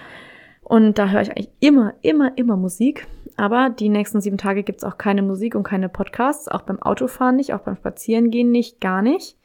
Und 0.62 0.98
da 0.98 1.10
höre 1.10 1.22
ich 1.22 1.32
eigentlich 1.32 1.52
immer, 1.60 1.94
immer, 2.02 2.38
immer 2.38 2.56
Musik. 2.56 3.08
Aber 3.36 3.70
die 3.70 3.90
nächsten 3.90 4.22
sieben 4.22 4.38
Tage 4.38 4.64
gibt's 4.64 4.84
auch 4.84 4.98
keine 4.98 5.22
Musik 5.22 5.56
und 5.56 5.64
keine 5.64 5.90
Podcasts, 5.90 6.48
auch 6.48 6.62
beim 6.62 6.82
Autofahren 6.82 7.36
nicht, 7.36 7.54
auch 7.54 7.62
beim 7.62 7.76
Spazierengehen 7.76 8.52
nicht, 8.52 8.80
gar 8.80 9.02
nicht. 9.02 9.38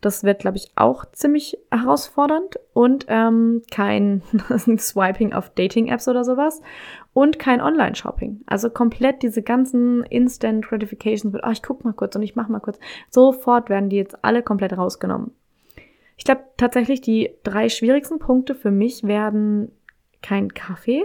Das 0.00 0.24
wird, 0.24 0.40
glaube 0.40 0.56
ich, 0.56 0.72
auch 0.76 1.04
ziemlich 1.12 1.58
herausfordernd. 1.70 2.58
Und 2.72 3.06
ähm, 3.08 3.62
kein 3.70 4.22
Swiping 4.78 5.32
auf 5.32 5.50
Dating-Apps 5.50 6.08
oder 6.08 6.24
sowas. 6.24 6.62
Und 7.12 7.38
kein 7.38 7.60
Online-Shopping. 7.60 8.42
Also 8.46 8.70
komplett 8.70 9.22
diese 9.22 9.42
ganzen 9.42 10.04
Instant 10.04 10.64
Gratifications 10.64 11.32
mit, 11.32 11.42
oh, 11.44 11.50
ich 11.50 11.62
guck 11.62 11.84
mal 11.84 11.92
kurz 11.92 12.14
und 12.14 12.22
ich 12.22 12.36
mach 12.36 12.48
mal 12.48 12.60
kurz. 12.60 12.78
Sofort 13.10 13.68
werden 13.68 13.88
die 13.88 13.96
jetzt 13.96 14.24
alle 14.24 14.42
komplett 14.42 14.76
rausgenommen. 14.76 15.32
Ich 16.16 16.24
glaube 16.24 16.42
tatsächlich, 16.56 17.00
die 17.00 17.30
drei 17.42 17.68
schwierigsten 17.68 18.18
Punkte 18.18 18.54
für 18.54 18.70
mich 18.70 19.04
werden 19.04 19.72
kein 20.22 20.52
Kaffee, 20.52 21.04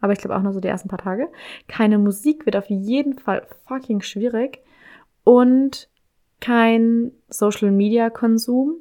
aber 0.00 0.12
ich 0.12 0.20
glaube 0.20 0.36
auch 0.36 0.42
nur 0.42 0.52
so 0.52 0.60
die 0.60 0.68
ersten 0.68 0.88
paar 0.88 1.00
Tage. 1.00 1.28
Keine 1.66 1.98
Musik 1.98 2.46
wird 2.46 2.56
auf 2.56 2.70
jeden 2.70 3.18
Fall 3.18 3.46
fucking 3.66 4.00
schwierig. 4.00 4.60
Und 5.24 5.88
kein 6.40 7.12
Social 7.28 7.70
Media 7.70 8.10
Konsum. 8.10 8.76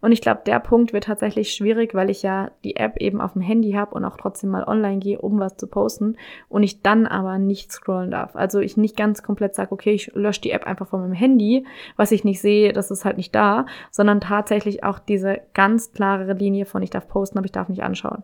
Und 0.00 0.12
ich 0.12 0.20
glaube, 0.20 0.42
der 0.46 0.58
Punkt 0.60 0.92
wird 0.92 1.04
tatsächlich 1.04 1.52
schwierig, 1.52 1.94
weil 1.94 2.10
ich 2.10 2.22
ja 2.22 2.50
die 2.64 2.76
App 2.76 2.96
eben 2.98 3.20
auf 3.20 3.32
dem 3.34 3.42
Handy 3.42 3.72
habe 3.72 3.94
und 3.94 4.04
auch 4.04 4.16
trotzdem 4.16 4.50
mal 4.50 4.64
online 4.64 4.98
gehe, 4.98 5.20
um 5.20 5.38
was 5.38 5.56
zu 5.56 5.66
posten 5.66 6.16
und 6.48 6.62
ich 6.62 6.82
dann 6.82 7.06
aber 7.06 7.38
nicht 7.38 7.72
scrollen 7.72 8.10
darf. 8.10 8.36
Also 8.36 8.60
ich 8.60 8.76
nicht 8.76 8.96
ganz 8.96 9.22
komplett 9.22 9.54
sage, 9.54 9.72
okay, 9.72 9.92
ich 9.92 10.12
lösche 10.14 10.40
die 10.40 10.50
App 10.50 10.66
einfach 10.66 10.88
von 10.88 11.00
meinem 11.00 11.12
Handy, 11.12 11.66
was 11.96 12.12
ich 12.12 12.24
nicht 12.24 12.40
sehe, 12.40 12.72
das 12.72 12.90
ist 12.90 13.04
halt 13.04 13.16
nicht 13.16 13.34
da, 13.34 13.66
sondern 13.90 14.20
tatsächlich 14.20 14.84
auch 14.84 14.98
diese 14.98 15.40
ganz 15.54 15.92
klare 15.92 16.32
Linie 16.32 16.66
von 16.66 16.82
ich 16.82 16.90
darf 16.90 17.08
posten, 17.08 17.38
aber 17.38 17.46
ich 17.46 17.52
darf 17.52 17.68
nicht 17.68 17.82
anschauen. 17.82 18.22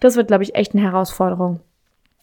Das 0.00 0.16
wird, 0.16 0.28
glaube 0.28 0.42
ich, 0.44 0.54
echt 0.54 0.74
eine 0.74 0.82
Herausforderung. 0.82 1.60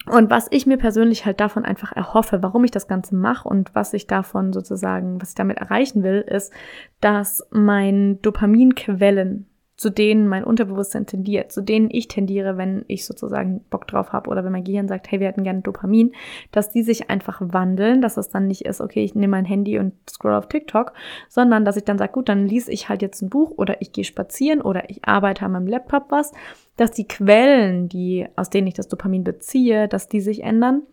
Und 0.06 0.30
was 0.30 0.48
ich 0.52 0.66
mir 0.66 0.78
persönlich 0.78 1.26
halt 1.26 1.39
davon 1.39 1.63
einfach 1.63 1.94
erhoffe, 1.94 2.44
warum 2.44 2.63
ich 2.63 2.72
das 2.72 2.88
Ganze 2.88 3.16
mache 3.16 3.48
und 3.48 3.74
was 3.74 3.94
ich 3.94 4.08
davon 4.08 4.52
sozusagen, 4.52 5.22
was 5.22 5.30
ich 5.30 5.36
damit 5.36 5.58
erreichen 5.58 6.04
will, 6.04 6.22
ist, 6.22 6.52
dass 7.00 7.48
mein 7.52 8.22
Dopaminquellen 8.22 9.48
zu 9.76 9.90
denen 9.90 10.28
mein 10.28 10.44
Unterbewusstsein 10.44 11.08
tendiert, 11.08 11.52
zu 11.52 11.62
denen 11.62 11.90
ich 11.90 12.08
tendiere, 12.08 12.58
wenn 12.58 12.86
ich 12.88 13.06
sozusagen 13.06 13.62
Bock 13.70 13.88
drauf 13.88 14.14
habe 14.14 14.30
oder 14.30 14.44
wenn 14.44 14.52
mein 14.52 14.64
Gehirn 14.64 14.88
sagt, 14.88 15.12
hey, 15.12 15.20
wir 15.20 15.28
hätten 15.28 15.44
gerne 15.44 15.62
Dopamin, 15.62 16.14
dass 16.52 16.70
die 16.70 16.84
sich 16.84 17.10
einfach 17.10 17.42
wandeln, 17.42 18.02
dass 18.02 18.18
es 18.18 18.30
dann 18.30 18.48
nicht 18.48 18.66
ist, 18.66 18.82
okay, 18.82 19.04
ich 19.04 19.16
nehme 19.16 19.32
mein 19.32 19.46
Handy 19.46 19.80
und 19.80 19.94
scroll 20.10 20.36
auf 20.36 20.48
TikTok, 20.48 20.94
sondern 21.28 21.66
dass 21.66 21.78
ich 21.78 21.84
dann 21.84 21.98
sage, 21.98 22.14
gut, 22.14 22.30
dann 22.30 22.48
lese 22.48 22.72
ich 22.72 22.88
halt 22.88 23.02
jetzt 23.02 23.22
ein 23.22 23.30
Buch 23.30 23.52
oder 23.58 23.82
ich 23.82 23.92
gehe 23.92 24.04
spazieren 24.04 24.62
oder 24.62 24.90
ich 24.90 25.06
arbeite 25.06 25.46
an 25.46 25.54
meinem 25.54 25.68
Laptop 25.68 26.06
was, 26.10 26.32
dass 26.78 26.92
die 26.92 27.08
Quellen, 27.08 27.90
die 27.90 28.28
aus 28.36 28.50
denen 28.50 28.68
ich 28.68 28.76
das 28.76 28.88
Dopamin 28.88 29.24
beziehe, 29.24 29.88
dass 29.88 30.08
die 30.08 30.22
sich 30.22 30.44
ändern 30.44 30.84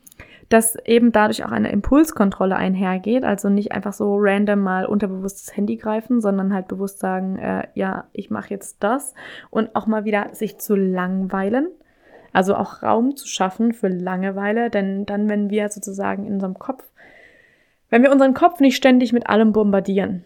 dass 0.51 0.75
eben 0.85 1.13
dadurch 1.13 1.45
auch 1.45 1.53
eine 1.53 1.71
Impulskontrolle 1.71 2.57
einhergeht, 2.57 3.25
also 3.25 3.49
nicht 3.49 3.71
einfach 3.71 3.93
so 3.93 4.17
random 4.19 4.61
mal 4.61 4.85
unterbewusstes 4.85 5.57
Handy 5.57 5.77
greifen, 5.77 6.21
sondern 6.21 6.53
halt 6.53 6.67
bewusst 6.67 6.99
sagen, 6.99 7.39
äh, 7.39 7.69
ja, 7.75 8.09
ich 8.13 8.31
mache 8.31 8.51
jetzt 8.51 8.83
das. 8.83 9.15
Und 9.51 9.77
auch 9.77 9.87
mal 9.87 10.05
wieder 10.05 10.35
sich 10.35 10.59
zu 10.59 10.75
langweilen. 10.75 11.69
Also 12.33 12.57
auch 12.57 12.83
Raum 12.83 13.17
zu 13.17 13.29
schaffen 13.29 13.73
für 13.73 13.89
Langeweile, 13.89 14.71
denn 14.71 15.07
dann, 15.07 15.29
wenn 15.29 15.51
wir 15.51 15.69
sozusagen 15.69 16.27
in 16.27 16.35
unserem 16.35 16.59
Kopf, 16.59 16.85
wenn 17.89 18.03
wir 18.03 18.13
unseren 18.13 18.35
Kopf 18.35 18.61
nicht 18.61 18.77
ständig 18.77 19.13
mit 19.13 19.29
allem 19.29 19.53
bombardieren, 19.53 20.25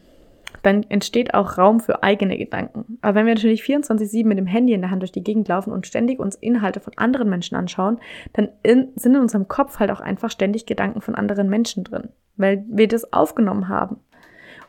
dann 0.62 0.83
entsteht 0.85 1.35
auch 1.35 1.59
Raum 1.59 1.81
für 1.81 2.03
eigene 2.03 2.38
Gedanken. 2.38 2.99
Aber 3.03 3.17
wenn 3.17 3.27
wir 3.27 3.35
natürlich 3.35 3.62
24-7 3.62 4.27
mit 4.27 4.38
dem 4.38 4.47
Handy 4.47 4.73
in 4.73 4.81
der 4.81 4.90
Hand 4.90 5.03
durch 5.03 5.12
die 5.12 5.23
Gegend 5.23 5.49
laufen 5.49 5.73
und 5.73 5.87
ständig 5.87 6.19
uns 6.19 6.37
Inhalte 6.37 6.81
von 6.81 6.93
anderen 6.97 7.29
Menschen 7.29 7.57
anschauen, 7.57 7.99
dann 8.33 8.49
in, 8.62 8.88
sind 8.97 9.14
in 9.14 9.21
unserem 9.21 9.49
Kopf 9.49 9.79
halt 9.79 9.90
auch 9.90 10.01
einfach 10.01 10.31
ständig 10.31 10.67
Gedanken 10.67 11.01
von 11.01 11.14
anderen 11.14 11.49
Menschen 11.49 11.85
drin, 11.85 12.11
weil 12.37 12.64
wir 12.69 12.88
das 12.88 13.12
aufgenommen 13.12 13.69
haben. 13.69 13.99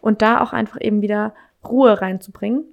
Und 0.01 0.21
da 0.21 0.41
auch 0.41 0.53
einfach 0.53 0.79
eben 0.81 1.01
wieder 1.01 1.33
Ruhe 1.67 2.01
reinzubringen. 2.01 2.65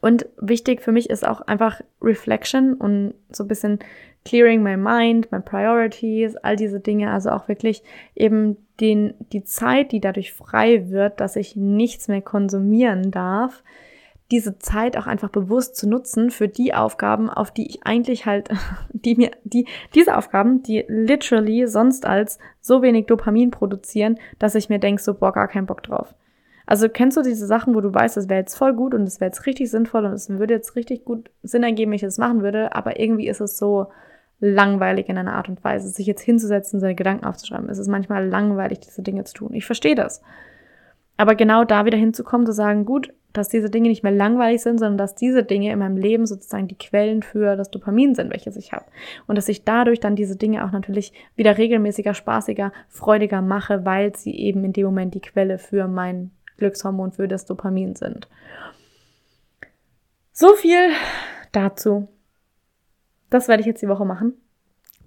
Und 0.00 0.26
wichtig 0.40 0.82
für 0.82 0.92
mich 0.92 1.10
ist 1.10 1.26
auch 1.26 1.40
einfach 1.42 1.80
Reflection 2.00 2.74
und 2.74 3.14
so 3.30 3.44
ein 3.44 3.48
bisschen 3.48 3.78
clearing 4.24 4.62
my 4.62 4.76
mind, 4.76 5.32
my 5.32 5.40
priorities, 5.40 6.36
all 6.36 6.56
diese 6.56 6.80
Dinge, 6.80 7.10
also 7.10 7.30
auch 7.30 7.48
wirklich 7.48 7.82
eben 8.14 8.56
den, 8.80 9.14
die 9.32 9.44
Zeit, 9.44 9.92
die 9.92 10.00
dadurch 10.00 10.32
frei 10.32 10.90
wird, 10.90 11.20
dass 11.20 11.36
ich 11.36 11.56
nichts 11.56 12.08
mehr 12.08 12.22
konsumieren 12.22 13.10
darf, 13.10 13.62
diese 14.30 14.58
Zeit 14.58 14.96
auch 14.96 15.06
einfach 15.06 15.30
bewusst 15.30 15.76
zu 15.76 15.88
nutzen 15.88 16.30
für 16.30 16.48
die 16.48 16.72
Aufgaben, 16.72 17.28
auf 17.28 17.50
die 17.50 17.66
ich 17.66 17.84
eigentlich 17.84 18.26
halt, 18.26 18.48
die 18.92 19.16
mir, 19.16 19.30
die, 19.44 19.66
diese 19.94 20.16
Aufgaben, 20.16 20.62
die 20.62 20.84
literally 20.88 21.66
sonst 21.66 22.06
als 22.06 22.38
so 22.60 22.82
wenig 22.82 23.06
Dopamin 23.06 23.50
produzieren, 23.50 24.18
dass 24.38 24.54
ich 24.54 24.68
mir 24.68 24.78
denke, 24.78 25.02
so, 25.02 25.14
boah, 25.14 25.32
gar 25.32 25.48
keinen 25.48 25.66
Bock 25.66 25.82
drauf. 25.82 26.14
Also 26.70 26.88
kennst 26.88 27.16
du 27.16 27.22
diese 27.22 27.46
Sachen, 27.46 27.74
wo 27.74 27.80
du 27.80 27.92
weißt, 27.92 28.16
das 28.16 28.28
wäre 28.28 28.38
jetzt 28.38 28.54
voll 28.54 28.74
gut 28.74 28.94
und 28.94 29.02
es 29.02 29.20
wäre 29.20 29.30
jetzt 29.30 29.44
richtig 29.44 29.70
sinnvoll 29.70 30.04
und 30.04 30.12
es 30.12 30.30
würde 30.30 30.54
jetzt 30.54 30.76
richtig 30.76 31.04
gut 31.04 31.28
Sinn 31.42 31.64
ergeben, 31.64 31.90
wenn 31.90 31.96
ich 31.96 32.02
das 32.02 32.16
machen 32.16 32.42
würde, 32.42 32.74
aber 32.76 33.00
irgendwie 33.00 33.28
ist 33.28 33.40
es 33.40 33.58
so, 33.58 33.88
langweilig 34.40 35.08
in 35.08 35.18
einer 35.18 35.34
Art 35.34 35.48
und 35.48 35.62
Weise, 35.62 35.88
sich 35.88 36.06
jetzt 36.06 36.22
hinzusetzen, 36.22 36.80
seine 36.80 36.94
Gedanken 36.94 37.26
aufzuschreiben. 37.26 37.68
Es 37.68 37.78
ist 37.78 37.88
manchmal 37.88 38.26
langweilig, 38.26 38.80
diese 38.80 39.02
Dinge 39.02 39.24
zu 39.24 39.34
tun. 39.34 39.52
Ich 39.52 39.66
verstehe 39.66 39.94
das. 39.94 40.22
Aber 41.18 41.34
genau 41.34 41.64
da 41.64 41.84
wieder 41.84 41.98
hinzukommen, 41.98 42.46
zu 42.46 42.52
sagen, 42.52 42.86
gut, 42.86 43.12
dass 43.34 43.50
diese 43.50 43.68
Dinge 43.68 43.90
nicht 43.90 44.02
mehr 44.02 44.12
langweilig 44.12 44.62
sind, 44.62 44.78
sondern 44.78 44.96
dass 44.96 45.14
diese 45.14 45.44
Dinge 45.44 45.70
in 45.70 45.78
meinem 45.78 45.98
Leben 45.98 46.26
sozusagen 46.26 46.66
die 46.66 46.78
Quellen 46.78 47.22
für 47.22 47.56
das 47.56 47.70
Dopamin 47.70 48.14
sind, 48.14 48.32
welches 48.32 48.56
ich 48.56 48.72
habe. 48.72 48.86
Und 49.26 49.36
dass 49.36 49.48
ich 49.48 49.64
dadurch 49.64 50.00
dann 50.00 50.16
diese 50.16 50.36
Dinge 50.36 50.64
auch 50.64 50.72
natürlich 50.72 51.12
wieder 51.36 51.58
regelmäßiger, 51.58 52.14
spaßiger, 52.14 52.72
freudiger 52.88 53.42
mache, 53.42 53.84
weil 53.84 54.16
sie 54.16 54.34
eben 54.34 54.64
in 54.64 54.72
dem 54.72 54.86
Moment 54.86 55.14
die 55.14 55.20
Quelle 55.20 55.58
für 55.58 55.86
mein 55.86 56.30
Glückshormon, 56.60 57.10
für 57.10 57.26
das 57.26 57.44
Dopamin 57.44 57.96
sind. 57.96 58.28
So 60.32 60.54
viel 60.54 60.92
dazu. 61.50 62.08
Das 63.28 63.48
werde 63.48 63.62
ich 63.62 63.66
jetzt 63.66 63.82
die 63.82 63.88
Woche 63.88 64.04
machen. 64.04 64.34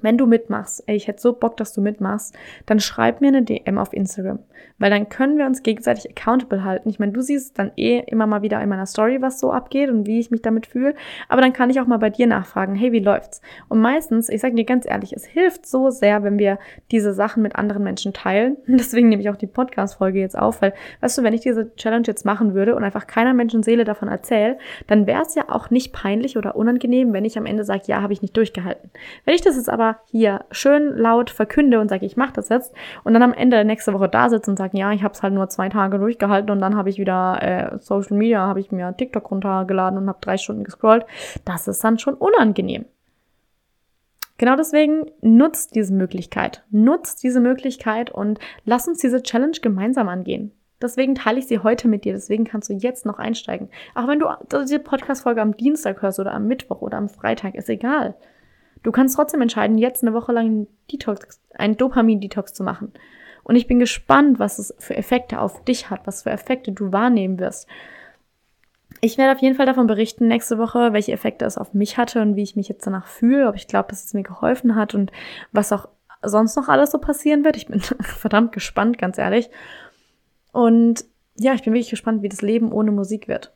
Wenn 0.03 0.17
du 0.17 0.27
mitmachst, 0.27 0.83
ey, 0.85 0.95
ich 0.95 1.07
hätte 1.07 1.21
so 1.21 1.33
Bock, 1.33 1.57
dass 1.57 1.73
du 1.73 1.81
mitmachst, 1.81 2.35
dann 2.65 2.79
schreib 2.79 3.21
mir 3.21 3.29
eine 3.29 3.41
DM 3.41 3.77
auf 3.77 3.93
Instagram. 3.93 4.39
Weil 4.79 4.89
dann 4.89 5.07
können 5.07 5.37
wir 5.37 5.45
uns 5.45 5.63
gegenseitig 5.63 6.09
accountable 6.09 6.63
halten. 6.63 6.89
Ich 6.89 6.99
meine, 6.99 7.13
du 7.13 7.21
siehst 7.21 7.57
dann 7.57 7.71
eh 7.77 7.99
immer 7.99 8.27
mal 8.27 8.41
wieder 8.41 8.61
in 8.61 8.67
meiner 8.67 8.85
Story, 8.85 9.21
was 9.21 9.39
so 9.39 9.51
abgeht 9.51 9.89
und 9.89 10.07
wie 10.07 10.19
ich 10.19 10.29
mich 10.29 10.41
damit 10.41 10.67
fühle. 10.67 10.93
Aber 11.29 11.41
dann 11.41 11.53
kann 11.53 11.69
ich 11.69 11.79
auch 11.79 11.87
mal 11.87 11.99
bei 11.99 12.09
dir 12.09 12.27
nachfragen, 12.27 12.75
hey, 12.75 12.91
wie 12.91 12.99
läuft's? 12.99 13.41
Und 13.69 13.79
meistens, 13.79 14.27
ich 14.27 14.41
sage 14.41 14.55
dir 14.55 14.65
ganz 14.65 14.85
ehrlich, 14.85 15.13
es 15.13 15.25
hilft 15.25 15.65
so 15.65 15.89
sehr, 15.89 16.23
wenn 16.23 16.37
wir 16.37 16.59
diese 16.91 17.13
Sachen 17.13 17.43
mit 17.43 17.55
anderen 17.55 17.83
Menschen 17.83 18.11
teilen. 18.11 18.57
Deswegen 18.67 19.07
nehme 19.07 19.21
ich 19.21 19.29
auch 19.29 19.37
die 19.37 19.47
Podcast-Folge 19.47 20.19
jetzt 20.19 20.37
auf, 20.37 20.61
weil, 20.61 20.73
weißt 20.99 21.17
du, 21.17 21.23
wenn 21.23 21.33
ich 21.33 21.41
diese 21.41 21.73
Challenge 21.75 22.05
jetzt 22.05 22.25
machen 22.25 22.53
würde 22.53 22.75
und 22.75 22.83
einfach 22.83 23.07
keiner 23.07 23.33
Menschenseele 23.33 23.85
davon 23.85 24.09
erzähle, 24.09 24.57
dann 24.87 25.07
wäre 25.07 25.21
es 25.21 25.33
ja 25.35 25.45
auch 25.47 25.69
nicht 25.69 25.93
peinlich 25.93 26.35
oder 26.35 26.57
unangenehm, 26.57 27.13
wenn 27.13 27.23
ich 27.23 27.37
am 27.37 27.45
Ende 27.45 27.63
sage, 27.63 27.83
ja, 27.85 28.01
habe 28.01 28.11
ich 28.11 28.21
nicht 28.21 28.35
durchgehalten. 28.35 28.89
Wenn 29.23 29.35
ich 29.35 29.41
das 29.41 29.55
jetzt 29.55 29.69
aber 29.69 29.92
hier 30.05 30.45
schön 30.51 30.97
laut 30.97 31.29
verkünde 31.29 31.79
und 31.79 31.89
sage, 31.89 32.05
ich 32.05 32.17
mache 32.17 32.33
das 32.33 32.49
jetzt 32.49 32.73
und 33.03 33.13
dann 33.13 33.23
am 33.23 33.33
Ende 33.33 33.57
der 33.57 33.63
nächste 33.63 33.93
Woche 33.93 34.09
da 34.09 34.29
sitze 34.29 34.51
und 34.51 34.57
sage, 34.57 34.77
ja, 34.77 34.91
ich 34.91 35.03
habe 35.03 35.13
es 35.13 35.23
halt 35.23 35.33
nur 35.33 35.49
zwei 35.49 35.69
Tage 35.69 35.99
durchgehalten 35.99 36.51
und 36.51 36.59
dann 36.59 36.75
habe 36.75 36.89
ich 36.89 36.97
wieder 36.97 37.39
äh, 37.41 37.77
Social 37.79 38.17
Media, 38.17 38.39
habe 38.39 38.59
ich 38.59 38.71
mir 38.71 38.95
TikTok 38.95 39.31
runtergeladen 39.31 39.97
und 39.99 40.07
habe 40.07 40.19
drei 40.21 40.37
Stunden 40.37 40.63
gescrollt, 40.63 41.05
das 41.45 41.67
ist 41.67 41.83
dann 41.83 41.99
schon 41.99 42.15
unangenehm. 42.15 42.85
Genau 44.37 44.55
deswegen 44.55 45.11
nutzt 45.21 45.75
diese 45.75 45.93
Möglichkeit. 45.93 46.63
Nutzt 46.71 47.23
diese 47.23 47.39
Möglichkeit 47.39 48.11
und 48.11 48.39
lass 48.65 48.87
uns 48.87 48.97
diese 48.99 49.21
Challenge 49.21 49.57
gemeinsam 49.61 50.09
angehen. 50.09 50.51
Deswegen 50.81 51.15
teile 51.15 51.39
ich 51.39 51.47
sie 51.47 51.59
heute 51.59 51.87
mit 51.87 52.03
dir. 52.03 52.11
Deswegen 52.11 52.43
kannst 52.43 52.69
du 52.69 52.73
jetzt 52.73 53.05
noch 53.05 53.19
einsteigen. 53.19 53.69
Auch 53.95 54.07
wenn 54.07 54.19
du 54.19 54.27
diese 54.63 54.79
Podcast-Folge 54.79 55.41
am 55.41 55.55
Dienstag 55.55 56.01
hörst 56.01 56.19
oder 56.19 56.33
am 56.33 56.47
Mittwoch 56.47 56.81
oder 56.81 56.97
am 56.97 57.07
Freitag, 57.07 57.55
ist 57.55 57.69
egal. 57.69 58.15
Du 58.83 58.91
kannst 58.91 59.15
trotzdem 59.15 59.41
entscheiden, 59.41 59.77
jetzt 59.77 60.03
eine 60.03 60.13
Woche 60.13 60.31
lang 60.31 60.45
einen 60.45 60.67
Detox, 60.91 61.41
einen 61.55 61.77
Dopamin-Detox 61.77 62.53
zu 62.53 62.63
machen. 62.63 62.93
Und 63.43 63.55
ich 63.55 63.67
bin 63.67 63.79
gespannt, 63.79 64.39
was 64.39 64.59
es 64.59 64.73
für 64.79 64.95
Effekte 64.95 65.39
auf 65.39 65.63
dich 65.63 65.89
hat, 65.89 66.05
was 66.05 66.23
für 66.23 66.31
Effekte 66.31 66.71
du 66.71 66.91
wahrnehmen 66.91 67.39
wirst. 67.39 67.67
Ich 69.01 69.17
werde 69.17 69.33
auf 69.33 69.41
jeden 69.41 69.55
Fall 69.55 69.65
davon 69.65 69.87
berichten 69.87 70.27
nächste 70.27 70.57
Woche, 70.57 70.93
welche 70.93 71.11
Effekte 71.11 71.45
es 71.45 71.57
auf 71.57 71.73
mich 71.73 71.97
hatte 71.97 72.21
und 72.21 72.35
wie 72.35 72.43
ich 72.43 72.55
mich 72.55 72.69
jetzt 72.69 72.85
danach 72.85 73.07
fühle, 73.07 73.47
ob 73.49 73.55
ich 73.55 73.67
glaube, 73.67 73.89
dass 73.89 74.05
es 74.05 74.13
mir 74.13 74.23
geholfen 74.23 74.75
hat 74.75 74.93
und 74.93 75.11
was 75.51 75.73
auch 75.73 75.89
sonst 76.21 76.55
noch 76.55 76.69
alles 76.69 76.91
so 76.91 76.99
passieren 76.99 77.43
wird. 77.43 77.57
Ich 77.57 77.67
bin 77.67 77.81
verdammt 78.01 78.51
gespannt, 78.51 78.97
ganz 78.97 79.17
ehrlich. 79.17 79.49
Und 80.51 81.05
ja, 81.35 81.53
ich 81.53 81.63
bin 81.63 81.73
wirklich 81.73 81.89
gespannt, 81.89 82.21
wie 82.21 82.29
das 82.29 82.41
Leben 82.41 82.71
ohne 82.71 82.91
Musik 82.91 83.27
wird. 83.27 83.53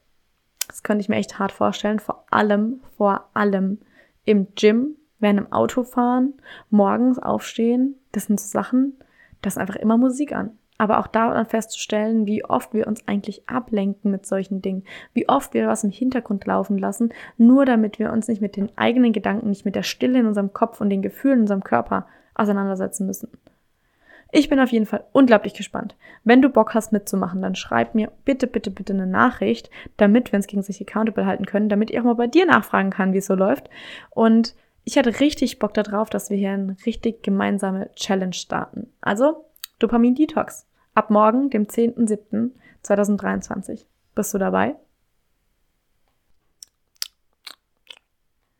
Das 0.68 0.84
könnte 0.84 1.02
ich 1.02 1.10
mir 1.10 1.16
echt 1.16 1.40
hart 1.40 1.52
vorstellen, 1.52 2.00
vor 2.00 2.26
allem, 2.30 2.82
vor 2.98 3.30
allem 3.34 3.80
im 4.26 4.48
Gym, 4.56 4.98
während 5.20 5.40
im 5.40 5.52
Auto 5.52 5.84
fahren, 5.84 6.34
morgens 6.70 7.20
aufstehen, 7.20 7.96
das 8.12 8.26
sind 8.26 8.40
so 8.40 8.48
Sachen, 8.48 8.94
das 9.42 9.54
ist 9.54 9.58
einfach 9.58 9.76
immer 9.76 9.98
Musik 9.98 10.34
an. 10.34 10.52
aber 10.78 11.00
auch 11.00 11.08
daran 11.08 11.46
festzustellen, 11.46 12.26
wie 12.26 12.46
oft 12.46 12.74
wir 12.74 12.88
uns 12.88 13.08
eigentlich 13.08 13.50
ablenken 13.50 14.12
mit 14.12 14.26
solchen 14.26 14.62
Dingen, 14.62 14.84
wie 15.14 15.28
oft 15.28 15.54
wir 15.54 15.68
was 15.68 15.84
im 15.84 15.92
Hintergrund 15.92 16.46
laufen 16.46 16.78
lassen, 16.78 17.14
nur 17.38 17.66
damit 17.66 18.00
wir 18.00 18.12
uns 18.12 18.28
nicht 18.28 18.42
mit 18.42 18.56
den 18.56 18.70
eigenen 18.78 19.14
Gedanken, 19.14 19.50
nicht 19.50 19.66
mit 19.66 19.76
der 19.76 19.84
Stille 19.84 20.20
in 20.20 20.28
unserem 20.28 20.54
Kopf 20.54 20.80
und 20.80 20.90
den 20.90 21.02
Gefühlen 21.02 21.38
in 21.38 21.42
unserem 21.42 21.64
Körper 21.64 22.06
auseinandersetzen 22.36 23.08
müssen. 23.08 23.30
Ich 24.32 24.50
bin 24.50 24.60
auf 24.60 24.72
jeden 24.72 24.86
Fall 24.86 25.06
unglaublich 25.14 25.54
gespannt. 25.54 25.96
Wenn 26.26 26.42
du 26.42 26.50
Bock 26.50 26.74
hast 26.74 26.92
mitzumachen, 26.92 27.42
dann 27.42 27.56
schreib 27.56 27.96
mir 27.96 28.12
bitte, 28.26 28.46
bitte, 28.46 28.70
bitte 28.70 28.94
eine 28.94 29.08
Nachricht, 29.08 29.70
damit 29.96 30.32
wir 30.32 30.38
uns 30.38 30.48
gegen 30.48 30.62
sich 30.62 30.82
accountable 30.82 31.26
halten 31.26 31.46
können, 31.46 31.70
damit 31.70 31.90
ich 31.90 32.00
auch 32.00 32.04
mal 32.04 32.16
bei 32.16 32.28
dir 32.28 32.46
nachfragen 32.46 32.90
kann, 32.90 33.14
wie 33.14 33.20
es 33.20 33.26
so 33.26 33.36
läuft. 33.36 33.70
Und 34.10 34.54
ich 34.88 34.98
hatte 34.98 35.20
richtig 35.20 35.60
Bock 35.60 35.74
darauf, 35.74 36.10
dass 36.10 36.30
wir 36.30 36.38
hier 36.38 36.52
eine 36.52 36.78
richtig 36.86 37.22
gemeinsame 37.22 37.94
Challenge 37.96 38.32
starten. 38.32 38.94
Also 39.02 39.44
Dopamin 39.80 40.16
Detox. 40.16 40.66
Ab 40.94 41.10
morgen, 41.10 41.50
dem 41.50 41.66
10.07.2023. 41.66 43.84
Bist 44.16 44.34
du 44.34 44.38
dabei? 44.38 44.78